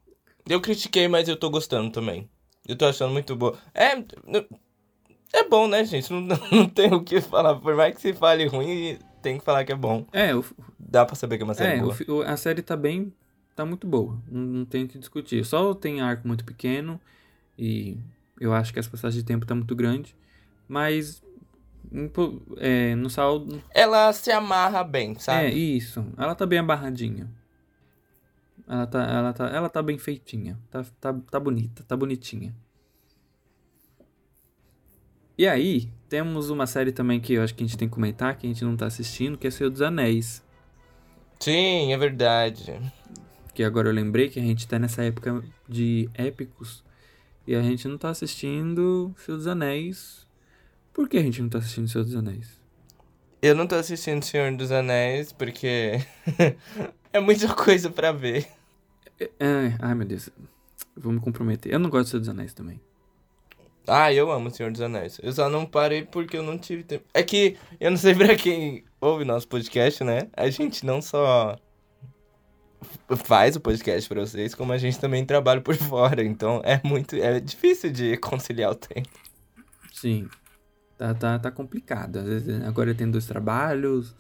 Eu 0.49 0.61
critiquei, 0.61 1.09
mas 1.09 1.29
eu 1.29 1.37
tô 1.37 1.51
gostando 1.51 1.91
também. 1.91 2.31
Eu 2.67 2.77
tô 2.77 2.87
achando 2.87 3.13
muito 3.13 3.35
boa. 3.35 3.59
É. 3.75 3.97
É 5.33 5.45
bom, 5.49 5.69
né, 5.69 5.85
gente? 5.85 6.11
Não, 6.13 6.21
não 6.51 6.69
tem 6.69 6.93
o 6.93 7.03
que 7.03 7.21
falar. 7.21 7.57
Por 7.57 7.75
mais 7.77 7.95
que 7.95 8.01
se 8.01 8.13
fale 8.15 8.47
ruim, 8.47 8.99
tem 9.23 9.39
que 9.39 9.45
falar 9.45 9.65
que 9.65 9.73
é 9.73 9.77
bom. 9.77 10.07
É, 10.13 10.35
o, 10.35 10.45
Dá 10.79 11.05
pra 11.05 11.15
saber 11.15 11.37
que 11.37 11.43
é 11.43 11.45
uma 11.45 11.55
série 11.55 11.79
é 11.79 11.81
boa. 11.83 11.95
o- 12.09 12.23
a 12.23 12.37
série 12.37 12.63
tá 12.63 12.77
bem. 12.77 13.13
tá 13.55 13.65
muito 13.65 13.87
boa. 13.87 14.19
Não, 14.31 14.41
não 14.41 14.65
tem 14.65 14.85
o 14.85 14.89
que 14.89 14.99
discutir. 14.99 15.45
Só 15.45 15.75
tem 15.75 16.01
arco 16.01 16.27
muito 16.27 16.45
pequeno 16.45 17.01
e 17.59 17.99
eu 18.41 18.53
acho 18.55 18.73
que 18.73 18.79
as 18.79 18.87
passagens 18.89 19.23
de 19.23 19.27
tempo 19.27 19.45
tá 19.45 19.55
muito 19.55 19.75
grande. 19.77 20.17
Mas. 20.67 21.23
É, 22.59 22.95
no 22.95 23.09
saldo. 23.11 23.63
Ela 23.75 24.13
se 24.13 24.31
amarra 24.31 24.83
bem, 24.85 25.13
É, 25.13 25.19
sabe? 25.21 25.77
isso. 25.77 26.05
Ela 26.17 26.35
tá 26.35 26.45
bem 26.47 26.59
abarradinha. 26.59 27.29
Ela 28.67 28.87
tá, 28.87 29.03
ela 29.05 29.33
tá, 29.33 29.47
ela 29.49 29.69
tá 29.71 29.83
bem 29.83 29.97
feitinha. 29.99 30.59
Tá, 30.71 30.85
tá, 31.01 31.15
tá 31.31 31.41
bonita, 31.41 31.83
tá 31.85 31.97
bonitinha. 31.97 32.55
E 35.39 35.47
aí, 35.47 35.89
temos 36.09 36.51
uma 36.51 36.67
série 36.67 36.91
também 36.91 37.21
que 37.21 37.35
eu 37.35 37.45
acho 37.45 37.55
que 37.55 37.63
a 37.63 37.67
gente 37.67 37.79
tem 37.79 37.87
que 37.87 37.95
comentar, 37.95 38.37
que 38.37 38.45
a 38.45 38.51
gente 38.51 38.65
não 38.65 38.77
tá 38.77 38.87
assistindo, 38.87 39.39
que 39.39 39.47
é 39.47 39.51
Senhor 39.53 39.71
dos 39.71 39.81
Anéis. 39.81 40.43
Sim, 41.39 41.93
é 41.93 41.97
verdade. 41.97 42.77
Que 43.55 43.63
agora 43.63 43.89
eu 43.89 43.95
lembrei 43.95 44.29
que 44.29 44.41
a 44.41 44.43
gente 44.43 44.67
tá 44.67 44.81
nessa 44.81 45.05
época 45.05 45.41
de 45.69 46.11
épicos. 46.13 46.83
E 47.47 47.55
a 47.55 47.63
gente 47.63 47.87
não 47.87 47.97
tá 47.97 48.11
assistindo 48.11 49.15
Senhor 49.17 49.39
dos 49.39 49.47
Anéis. 49.47 50.27
Por 50.93 51.09
que 51.09 51.17
a 51.17 51.23
gente 51.23 51.41
não 51.41 51.49
tá 51.49 51.59
assistindo 51.59 51.87
Senhor 51.87 52.03
dos 52.03 52.17
Anéis? 52.17 52.61
Eu 53.41 53.55
não 53.55 53.69
tô 53.69 53.77
assistindo 53.77 54.25
Senhor 54.25 54.51
dos 54.57 54.73
Anéis 54.73 55.31
porque 55.31 56.05
é 57.13 57.21
muita 57.21 57.55
coisa 57.55 57.89
para 57.89 58.11
ver. 58.11 58.49
É, 59.21 59.31
é, 59.39 59.77
ai 59.79 59.95
meu 59.95 60.05
Deus. 60.05 60.31
Vou 60.97 61.13
me 61.13 61.21
comprometer. 61.21 61.73
Eu 61.73 61.79
não 61.79 61.89
gosto 61.89 62.07
de 62.07 62.11
Senhor 62.11 62.21
dos 62.23 62.29
Anéis 62.29 62.53
também. 62.53 62.81
Ah, 63.89 64.13
eu 64.13 64.31
amo 64.31 64.51
Senhor 64.51 64.71
dos 64.71 64.81
Anéis. 64.81 65.19
Eu 65.23 65.33
só 65.33 65.49
não 65.49 65.65
parei 65.67 66.05
porque 66.05 66.37
eu 66.37 66.43
não 66.43 66.59
tive 66.59 66.83
tempo. 66.83 67.05
É 67.15 67.23
que 67.23 67.57
eu 67.81 67.91
não 67.91 67.99
sei 67.99 68.15
pra 68.15 68.37
quem 68.37 68.85
ouve 69.01 69.25
nosso 69.25 69.49
podcast, 69.49 70.05
né? 70.05 70.29
A 70.37 70.49
gente 70.51 70.85
não 70.85 71.01
só 71.01 71.57
faz 73.25 73.57
o 73.57 73.61
podcast 73.61 74.09
pra 74.09 74.21
vocês, 74.21 74.55
como 74.55 74.73
a 74.73 74.79
gente 74.79 74.99
também 74.99 75.25
trabalha 75.25 75.61
por 75.61 75.75
fora. 75.77 76.23
Então 76.23 76.61
é 76.65 76.81
muito. 76.85 77.17
É 77.17 77.41
difícil 77.41 77.91
de 77.91 78.17
conciliar 78.19 78.73
o 78.73 78.75
tempo. 78.75 79.09
Sim. 79.93 80.29
Tá, 80.97 81.15
tá, 81.15 81.39
tá 81.39 81.51
complicado. 81.51 82.19
Às 82.19 82.27
vezes, 82.27 82.63
agora 82.65 82.91
eu 82.91 82.95
tenho 82.95 83.13
dois 83.13 83.27
trabalhos 83.27 84.15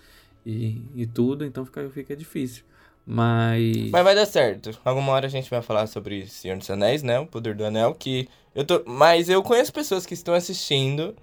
e, 0.46 0.82
e 0.94 1.06
tudo, 1.06 1.44
então 1.44 1.64
fica, 1.66 1.90
fica 1.90 2.16
difícil. 2.16 2.64
Mas. 3.10 3.90
Mas 3.90 4.04
vai 4.04 4.14
dar 4.14 4.26
certo. 4.26 4.78
Alguma 4.84 5.12
hora 5.12 5.26
a 5.26 5.30
gente 5.30 5.48
vai 5.48 5.62
falar 5.62 5.86
sobre 5.86 6.26
Senhor 6.26 6.58
dos 6.58 6.68
Anéis, 6.68 7.02
né? 7.02 7.18
O 7.18 7.26
Poder 7.26 7.54
do 7.54 7.64
Anel, 7.64 7.94
que 7.94 8.28
eu 8.54 8.66
tô. 8.66 8.82
Mas 8.86 9.30
eu 9.30 9.42
conheço 9.42 9.72
pessoas 9.72 10.04
que 10.04 10.12
estão 10.12 10.34
assistindo 10.34 11.16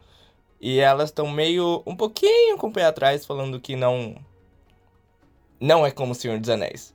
e 0.59 0.79
elas 0.79 1.09
estão 1.11 1.29
meio. 1.29 1.83
um 1.85 1.95
pouquinho 1.95 2.57
com 2.57 2.69
o 2.69 2.73
pé 2.73 2.85
atrás, 2.85 3.23
falando 3.23 3.59
que 3.59 3.75
não. 3.75 4.15
Não 5.59 5.85
é 5.85 5.91
como 5.91 6.13
o 6.13 6.15
Senhor 6.15 6.39
dos 6.39 6.49
Anéis. 6.49 6.91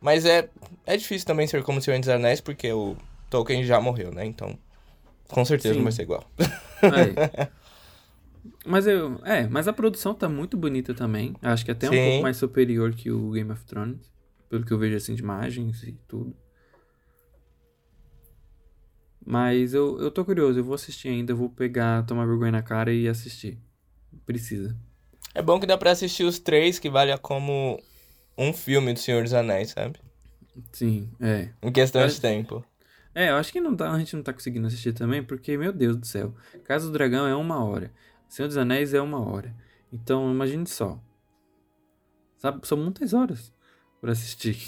Mas 0.00 0.26
é. 0.26 0.48
É 0.84 0.96
difícil 0.96 1.24
também 1.24 1.46
ser 1.46 1.62
como 1.62 1.78
o 1.78 1.82
Senhor 1.82 2.00
dos 2.00 2.08
Anéis, 2.08 2.40
porque 2.40 2.72
o 2.72 2.96
Tolkien 3.30 3.62
já 3.62 3.80
morreu, 3.80 4.10
né? 4.10 4.26
Então. 4.26 4.58
Com 5.28 5.44
certeza 5.44 5.74
Sim. 5.74 5.78
não 5.78 5.84
vai 5.84 5.92
ser 5.92 6.02
igual. 6.02 6.24
É. 6.82 7.48
Mas 8.66 8.88
eu. 8.88 9.20
É, 9.24 9.46
mas 9.46 9.68
a 9.68 9.72
produção 9.72 10.14
tá 10.14 10.28
muito 10.28 10.56
bonita 10.56 10.92
também. 10.92 11.32
Acho 11.40 11.64
que 11.64 11.70
até 11.70 11.88
um 11.88 11.92
Sim. 11.92 12.10
pouco 12.10 12.22
mais 12.22 12.36
superior 12.36 12.92
que 12.92 13.08
o 13.08 13.30
Game 13.30 13.52
of 13.52 13.64
Thrones. 13.64 14.11
Pelo 14.52 14.66
que 14.66 14.72
eu 14.74 14.76
vejo 14.78 14.94
assim 14.94 15.14
de 15.14 15.22
imagens 15.22 15.82
e 15.82 15.92
tudo. 16.06 16.36
Mas 19.24 19.72
eu, 19.72 19.98
eu 19.98 20.10
tô 20.10 20.26
curioso, 20.26 20.58
eu 20.58 20.64
vou 20.64 20.74
assistir 20.74 21.08
ainda, 21.08 21.32
eu 21.32 21.36
vou 21.38 21.48
pegar, 21.48 22.04
tomar 22.04 22.26
vergonha 22.26 22.52
na 22.52 22.62
cara 22.62 22.92
e 22.92 23.08
assistir. 23.08 23.58
Precisa. 24.26 24.76
É 25.34 25.40
bom 25.40 25.58
que 25.58 25.64
dá 25.64 25.78
pra 25.78 25.92
assistir 25.92 26.24
os 26.24 26.38
três, 26.38 26.78
que 26.78 26.90
vale 26.90 27.16
como 27.16 27.82
um 28.36 28.52
filme 28.52 28.92
do 28.92 28.98
Senhor 28.98 29.22
dos 29.22 29.32
Anéis, 29.32 29.70
sabe? 29.70 29.98
Sim, 30.70 31.10
é. 31.18 31.48
Em 31.62 31.72
questão 31.72 32.02
Mas- 32.02 32.16
de 32.16 32.20
tempo. 32.20 32.62
É, 33.14 33.30
eu 33.30 33.36
acho 33.36 33.50
que 33.50 33.60
não 33.60 33.74
tá, 33.74 33.90
a 33.90 33.98
gente 33.98 34.14
não 34.14 34.22
tá 34.22 34.34
conseguindo 34.34 34.66
assistir 34.66 34.92
também, 34.92 35.22
porque, 35.22 35.56
meu 35.56 35.72
Deus 35.72 35.96
do 35.96 36.06
céu. 36.06 36.34
Casa 36.64 36.88
do 36.88 36.92
Dragão 36.92 37.26
é 37.26 37.34
uma 37.34 37.64
hora. 37.64 37.90
Senhor 38.28 38.48
dos 38.48 38.58
Anéis 38.58 38.92
é 38.92 39.00
uma 39.00 39.18
hora. 39.18 39.56
Então, 39.90 40.30
imagine 40.30 40.66
só. 40.66 41.02
Sabe, 42.36 42.66
são 42.68 42.76
muitas 42.76 43.14
horas 43.14 43.50
pra 44.02 44.12
assistir. 44.12 44.58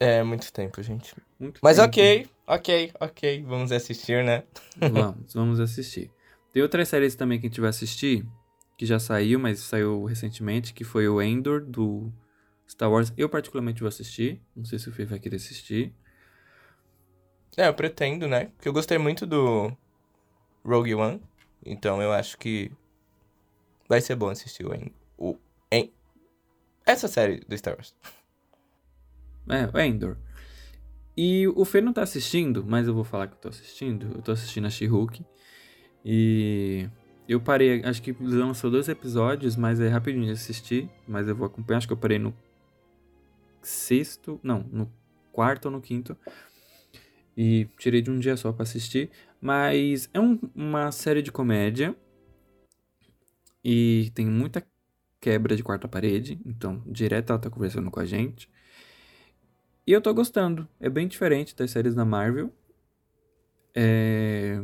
É 0.00 0.22
muito 0.24 0.52
tempo, 0.52 0.82
gente. 0.82 1.14
Muito 1.38 1.60
Mas 1.62 1.76
tempo. 1.76 1.88
ok, 1.88 2.28
ok, 2.46 2.92
ok. 3.00 3.42
Vamos 3.44 3.70
assistir, 3.70 4.24
né? 4.24 4.42
Vamos, 4.76 5.32
vamos 5.34 5.60
assistir. 5.60 6.10
Tem 6.52 6.62
outras 6.62 6.88
séries 6.88 7.14
também 7.14 7.38
que 7.38 7.46
a 7.46 7.48
gente 7.48 7.60
vai 7.60 7.70
assistir, 7.70 8.26
que 8.76 8.84
já 8.84 8.98
saiu, 8.98 9.38
mas 9.38 9.60
saiu 9.60 10.04
recentemente, 10.04 10.74
que 10.74 10.82
foi 10.82 11.06
o 11.08 11.22
Endor, 11.22 11.64
do 11.64 12.10
Star 12.68 12.90
Wars. 12.90 13.12
Eu 13.16 13.28
particularmente 13.28 13.80
vou 13.80 13.88
assistir. 13.88 14.40
Não 14.56 14.64
sei 14.64 14.78
se 14.78 14.88
o 14.88 14.92
Fê 14.92 15.04
vai 15.04 15.20
querer 15.20 15.36
assistir. 15.36 15.94
É, 17.56 17.68
eu 17.68 17.74
pretendo, 17.74 18.26
né? 18.26 18.46
Porque 18.56 18.68
eu 18.68 18.72
gostei 18.72 18.98
muito 18.98 19.26
do 19.26 19.70
Rogue 20.64 20.94
One. 20.94 21.22
Então 21.64 22.02
eu 22.02 22.12
acho 22.12 22.38
que 22.38 22.70
vai 23.88 24.00
ser 24.00 24.16
bom 24.16 24.30
assistir 24.30 24.66
o, 24.66 24.74
En- 24.74 24.92
o 25.18 25.36
essa 26.86 27.08
série 27.08 27.40
do 27.40 27.56
Star 27.56 27.74
Wars. 27.74 27.94
É, 29.48 29.66
o 29.76 29.80
Endor. 29.80 30.16
E 31.16 31.46
o 31.48 31.64
Fê 31.64 31.80
não 31.80 31.92
tá 31.92 32.02
assistindo, 32.02 32.64
mas 32.66 32.86
eu 32.88 32.94
vou 32.94 33.04
falar 33.04 33.26
que 33.28 33.34
eu 33.34 33.40
tô 33.40 33.48
assistindo. 33.48 34.06
Eu 34.14 34.22
tô 34.22 34.32
assistindo 34.32 34.66
a 34.66 34.70
She-Hulk. 34.70 35.24
E 36.04 36.88
eu 37.28 37.40
parei, 37.40 37.82
acho 37.84 38.02
que 38.02 38.12
lançou 38.20 38.70
dois 38.70 38.88
episódios, 38.88 39.56
mas 39.56 39.80
é 39.80 39.88
rapidinho 39.88 40.26
de 40.26 40.32
assistir. 40.32 40.90
Mas 41.06 41.28
eu 41.28 41.36
vou 41.36 41.46
acompanhar, 41.46 41.78
acho 41.78 41.86
que 41.86 41.92
eu 41.92 41.98
parei 41.98 42.18
no 42.18 42.34
sexto, 43.60 44.40
não, 44.42 44.60
no 44.70 44.90
quarto 45.32 45.66
ou 45.66 45.70
no 45.70 45.80
quinto. 45.80 46.16
E 47.36 47.66
tirei 47.78 48.02
de 48.02 48.10
um 48.10 48.18
dia 48.18 48.36
só 48.36 48.52
pra 48.52 48.62
assistir. 48.62 49.10
Mas 49.40 50.08
é 50.12 50.20
um- 50.20 50.38
uma 50.54 50.92
série 50.92 51.22
de 51.22 51.32
comédia. 51.32 51.96
E 53.64 54.10
tem 54.14 54.26
muita 54.26 54.64
quebra 55.20 55.56
de 55.56 55.62
quarta 55.62 55.88
parede. 55.88 56.40
Então, 56.44 56.82
direto 56.86 57.30
ela 57.30 57.38
tá 57.38 57.50
conversando 57.50 57.90
com 57.90 58.00
a 58.00 58.04
gente. 58.04 58.48
E 59.86 59.92
eu 59.92 60.00
tô 60.00 60.14
gostando. 60.14 60.68
É 60.78 60.88
bem 60.88 61.08
diferente 61.08 61.56
das 61.56 61.70
séries 61.70 61.94
da 61.94 62.04
Marvel. 62.04 62.52
É... 63.74 64.62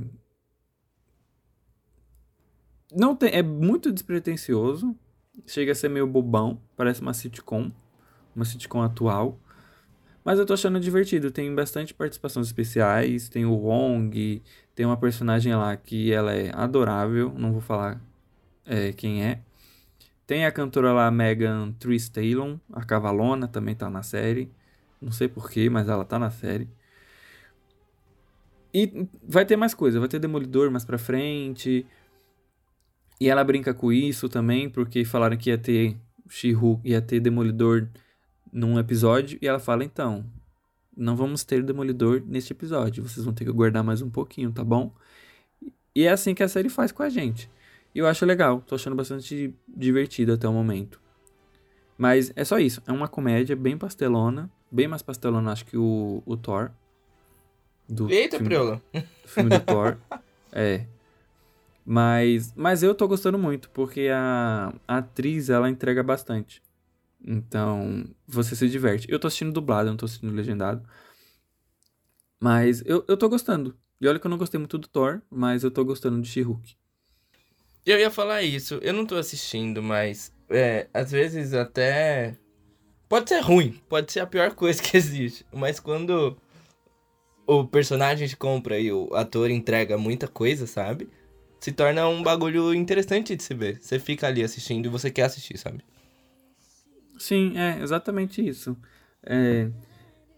Não 2.95 3.17
tem... 3.17 3.31
É 3.33 3.43
muito 3.43 3.93
despretensioso. 3.93 4.97
Chega 5.47 5.73
a 5.73 5.75
ser 5.75 5.89
meio 5.89 6.07
bobão. 6.07 6.61
Parece 6.77 7.01
uma 7.01 7.13
sitcom. 7.13 7.71
Uma 8.35 8.45
sitcom 8.45 8.81
atual. 8.81 9.41
Mas 10.25 10.39
eu 10.39 10.47
tô 10.47 10.55
achando 10.55 10.79
divertido. 10.79 11.31
Tem 11.31 11.53
bastante 11.53 11.93
participações 11.93 12.47
especiais. 12.47 13.29
Tem 13.29 13.45
o 13.45 13.55
Wong. 13.55 14.43
Tem 14.75 14.87
uma 14.87 14.97
personagem 14.97 15.55
lá 15.55 15.77
que 15.77 16.13
ela 16.13 16.33
é 16.33 16.55
adorável. 16.55 17.33
Não 17.37 17.53
vou 17.53 17.61
falar 17.61 18.01
é, 18.65 18.93
quem 18.93 19.25
é. 19.25 19.41
Tem 20.27 20.45
a 20.45 20.53
cantora 20.53 20.93
lá, 20.93 21.11
Megan 21.11 21.73
Thee 21.73 21.97
Stallion. 21.97 22.59
A 22.73 22.85
Cavalona 22.85 23.49
também 23.49 23.75
tá 23.75 23.91
na 23.91 24.03
série. 24.03 24.53
Não 25.01 25.13
sei 25.13 25.29
porquê, 25.29 25.71
mas 25.71 25.89
ela 25.89 26.05
tá 26.05 26.19
na 26.19 26.31
série. 26.31 26.69
E 28.73 29.09
vai 29.23 29.45
ter 29.45 29.57
mais 29.57 29.75
coisa. 29.75 29.99
Vai 29.99 30.09
ter 30.09 30.19
Demolidor 30.19 30.71
mais 30.71 30.85
pra 30.85 30.99
frente. 30.99 31.87
E 33.21 33.29
ela 33.29 33.43
brinca 33.43 33.75
com 33.75 33.93
isso 33.93 34.29
também, 34.29 34.69
porque 34.69 35.05
falaram 35.05 35.37
que 35.37 35.51
ia 35.51 35.59
ter 35.59 35.97
She-Hulk, 36.29 36.89
ia 36.89 37.03
ter 37.03 37.21
Demolidor 37.21 37.89
num 38.53 38.79
episódio. 38.79 39.39
E 39.43 39.49
ela 39.49 39.59
fala, 39.59 39.85
então, 39.85 40.25
não 40.97 41.17
vamos 41.17 41.45
ter 41.45 41.63
Demolidor 41.63 42.23
neste 42.27 42.53
episódio. 42.53 43.03
Vocês 43.03 43.25
vão 43.25 43.35
ter 43.35 43.45
que 43.45 43.51
aguardar 43.51 43.83
mais 43.83 44.03
um 44.03 44.11
pouquinho, 44.11 44.53
tá 44.53 44.63
bom? 44.63 44.95
E 45.95 46.05
é 46.05 46.11
assim 46.11 46.35
que 46.35 46.43
a 46.43 46.49
série 46.49 46.69
faz 46.69 46.93
com 46.93 47.03
a 47.03 47.09
gente. 47.09 47.51
E 47.95 47.99
eu 47.99 48.07
acho 48.07 48.25
legal. 48.27 48.61
Tô 48.61 48.75
achando 48.75 48.95
bastante 48.95 49.55
divertido 49.67 50.33
até 50.33 50.49
o 50.49 50.53
momento. 50.53 51.01
Mas 51.97 52.33
é 52.37 52.45
só 52.45 52.59
isso. 52.59 52.81
É 52.87 52.93
uma 52.93 53.09
comédia 53.09 53.57
bem 53.57 53.77
pastelona. 53.77 54.49
Bem 54.71 54.89
mais 54.89 55.03
pastelona, 55.03 55.53
acho 55.53 55.65
que 55.65 55.77
o, 55.77 56.23
o 56.27 56.37
Thor. 56.37 56.71
Do 57.89 58.11
Eita, 58.11 58.37
filme, 58.37 58.49
Priola. 58.49 58.83
do 58.93 59.29
filme 59.29 59.51
do 59.51 59.61
Thor. 59.61 59.97
É. 60.51 60.87
Mas, 61.85 62.55
mas 62.57 62.83
eu 62.83 62.95
tô 62.95 63.07
gostando 63.07 63.39
muito, 63.39 63.69
porque 63.71 64.09
a, 64.11 64.73
a 64.89 64.97
atriz, 64.97 65.51
ela 65.51 65.69
entrega 65.69 66.03
bastante. 66.03 66.63
Então, 67.25 68.05
você 68.27 68.57
se 68.57 68.67
diverte. 68.69 69.07
Eu 69.11 69.19
tô 69.19 69.27
assistindo 69.27 69.53
dublado, 69.53 69.89
eu 69.89 69.93
não 69.93 69.97
tô 69.99 70.07
assistindo 70.07 70.35
legendado. 70.35 70.83
Mas 72.41 72.83
eu, 72.87 73.05
eu 73.07 73.17
tô 73.17 73.29
gostando. 73.29 73.77
E 74.01 74.09
olha 74.09 74.19
que 74.19 74.27
eu 74.27 74.31
não 74.31 74.39
gostei 74.39 74.59
muito 74.59 74.79
do 74.79 74.89
Thor, 74.89 75.21
mas 75.31 75.65
eu 75.65 75.71
tô 75.71 75.85
gostando 75.85 76.21
de 76.23 76.29
She-Hulk. 76.29 76.77
Eu 77.85 77.99
ia 77.99 78.11
falar 78.11 78.43
isso. 78.43 78.75
Eu 78.83 78.93
não 78.93 79.05
tô 79.05 79.17
assistindo, 79.17 79.83
mas 79.83 80.33
é, 80.49 80.89
às 80.95 81.11
vezes 81.11 81.53
até 81.53 82.37
pode 83.09 83.29
ser 83.29 83.41
ruim, 83.41 83.81
pode 83.89 84.13
ser 84.13 84.21
a 84.21 84.27
pior 84.27 84.55
coisa 84.55 84.81
que 84.83 84.97
existe, 84.97 85.45
mas 85.53 85.81
quando 85.81 86.37
o 87.47 87.65
personagem 87.67 88.29
compra 88.37 88.79
e 88.79 88.93
o 88.93 89.09
ator 89.15 89.51
entrega 89.51 89.97
muita 89.97 90.29
coisa, 90.29 90.67
sabe? 90.67 91.09
Se 91.59 91.73
torna 91.73 92.07
um 92.07 92.23
bagulho 92.23 92.73
interessante 92.75 93.35
de 93.35 93.43
se 93.43 93.53
ver. 93.53 93.81
Você 93.81 93.99
fica 93.99 94.29
ali 94.29 94.45
assistindo 94.45 94.87
e 94.87 94.89
você 94.89 95.11
quer 95.11 95.23
assistir, 95.23 95.59
sabe? 95.59 95.83
Sim, 97.19 97.59
é 97.59 97.81
exatamente 97.83 98.47
isso. 98.47 98.77
É, 99.25 99.69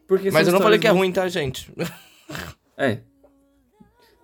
porque 0.07 0.31
Mas 0.31 0.47
eu 0.47 0.53
não 0.53 0.61
falei 0.61 0.79
que 0.79 0.87
é 0.87 0.91
ruim, 0.91 1.13
tá, 1.13 1.29
gente? 1.29 1.73
É. 2.77 3.03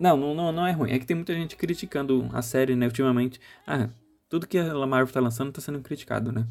Não, 0.01 0.17
não, 0.17 0.35
não, 0.35 0.51
não 0.51 0.67
é 0.67 0.73
ruim. 0.73 0.91
É 0.91 0.99
que 0.99 1.05
tem 1.05 1.15
muita 1.15 1.35
gente 1.35 1.57
criticando 1.57 2.27
a 2.33 2.41
série, 2.41 2.75
né, 2.75 2.87
ultimamente. 2.87 3.39
Ah, 3.67 3.91
tudo 4.31 4.47
que 4.47 4.57
a 4.57 4.87
Marvel 4.87 5.13
tá 5.13 5.21
lançando 5.21 5.53
tá 5.53 5.61
sendo 5.61 5.81
criticado, 5.81 6.33
né? 6.33 6.47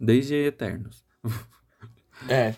Desde 0.00 0.34
Eternos. 0.34 1.04
É. 2.28 2.54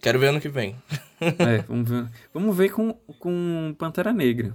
Quero 0.00 0.18
ver 0.18 0.28
ano 0.28 0.40
que 0.40 0.48
vem. 0.48 0.76
é, 1.20 1.62
vamos 1.66 1.88
ver, 1.88 2.08
vamos 2.32 2.56
ver 2.56 2.70
com, 2.70 2.92
com 3.18 3.74
Pantera 3.78 4.12
Negra, 4.12 4.54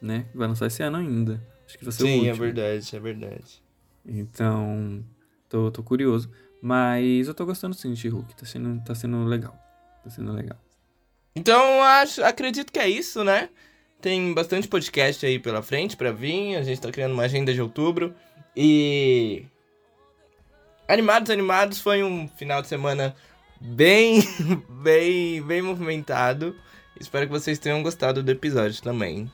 né? 0.00 0.26
Vai 0.34 0.48
lançar 0.48 0.66
esse 0.66 0.82
ano 0.82 0.98
ainda. 0.98 1.40
Acho 1.66 1.78
que 1.78 1.84
vai 1.84 1.92
ser 1.92 2.02
Sim, 2.02 2.08
o 2.08 2.14
último. 2.16 2.30
é 2.30 2.38
verdade, 2.38 2.96
é 2.96 3.00
verdade. 3.00 3.62
Então, 4.06 5.04
tô, 5.48 5.70
tô 5.70 5.82
curioso. 5.82 6.30
Mas 6.62 7.26
eu 7.26 7.34
tô 7.34 7.46
gostando 7.46 7.74
sim 7.74 7.92
de 7.92 8.08
Hulk. 8.08 8.36
Tá 8.36 8.44
sendo, 8.44 8.82
tá 8.84 8.94
sendo 8.94 9.24
legal. 9.24 9.56
Tá 10.04 10.10
sendo 10.10 10.32
legal. 10.32 10.58
Então, 11.34 11.82
acho, 11.82 12.22
acredito 12.22 12.72
que 12.72 12.78
é 12.78 12.88
isso, 12.88 13.24
né? 13.24 13.48
Tem 14.00 14.34
bastante 14.34 14.68
podcast 14.68 15.24
aí 15.24 15.38
pela 15.38 15.62
frente 15.62 15.96
pra 15.96 16.12
vir. 16.12 16.56
A 16.56 16.62
gente 16.62 16.80
tá 16.80 16.90
criando 16.90 17.12
uma 17.12 17.22
agenda 17.22 17.52
de 17.52 17.62
outubro. 17.62 18.14
E. 18.56 19.44
Animados, 20.90 21.30
animados. 21.30 21.80
Foi 21.80 22.02
um 22.02 22.26
final 22.26 22.60
de 22.60 22.66
semana 22.66 23.14
bem, 23.60 24.20
bem, 24.82 25.40
bem 25.40 25.62
movimentado. 25.62 26.56
Espero 26.98 27.26
que 27.26 27.32
vocês 27.32 27.60
tenham 27.60 27.80
gostado 27.80 28.24
do 28.24 28.30
episódio 28.30 28.82
também. 28.82 29.30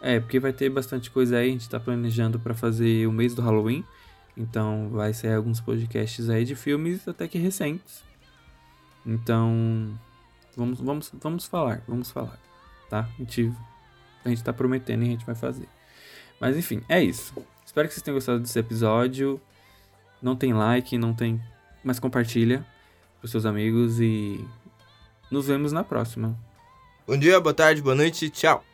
É, 0.00 0.18
porque 0.18 0.40
vai 0.40 0.50
ter 0.50 0.70
bastante 0.70 1.10
coisa 1.10 1.36
aí. 1.36 1.50
A 1.50 1.52
gente 1.52 1.68
tá 1.68 1.78
planejando 1.78 2.40
pra 2.40 2.54
fazer 2.54 3.06
o 3.06 3.12
mês 3.12 3.34
do 3.34 3.42
Halloween. 3.42 3.84
Então, 4.34 4.88
vai 4.90 5.12
ser 5.12 5.34
alguns 5.34 5.60
podcasts 5.60 6.30
aí 6.30 6.46
de 6.46 6.54
filmes 6.54 7.06
até 7.06 7.28
que 7.28 7.36
recentes. 7.36 8.02
Então, 9.04 9.92
vamos, 10.56 10.80
vamos, 10.80 11.12
vamos 11.20 11.46
falar, 11.46 11.82
vamos 11.86 12.10
falar, 12.10 12.38
tá? 12.88 13.00
A 13.00 13.18
gente, 13.18 13.52
a 14.24 14.28
gente 14.30 14.42
tá 14.42 14.54
prometendo 14.54 15.02
e 15.02 15.08
a 15.08 15.10
gente 15.10 15.26
vai 15.26 15.34
fazer. 15.34 15.68
Mas 16.40 16.56
enfim, 16.56 16.82
é 16.88 17.02
isso. 17.02 17.34
Espero 17.66 17.86
que 17.86 17.92
vocês 17.92 18.02
tenham 18.02 18.16
gostado 18.16 18.40
desse 18.40 18.58
episódio. 18.58 19.38
Não 20.20 20.36
tem 20.36 20.52
like, 20.52 20.98
não 20.98 21.14
tem. 21.14 21.40
Mas 21.82 21.98
compartilha 21.98 22.66
pros 23.20 23.30
seus 23.30 23.46
amigos 23.46 24.00
e 24.00 24.44
nos 25.30 25.46
vemos 25.46 25.72
na 25.72 25.84
próxima. 25.84 26.36
Bom 27.06 27.16
dia, 27.16 27.40
boa 27.40 27.54
tarde, 27.54 27.80
boa 27.80 27.94
noite, 27.94 28.28
tchau. 28.30 28.64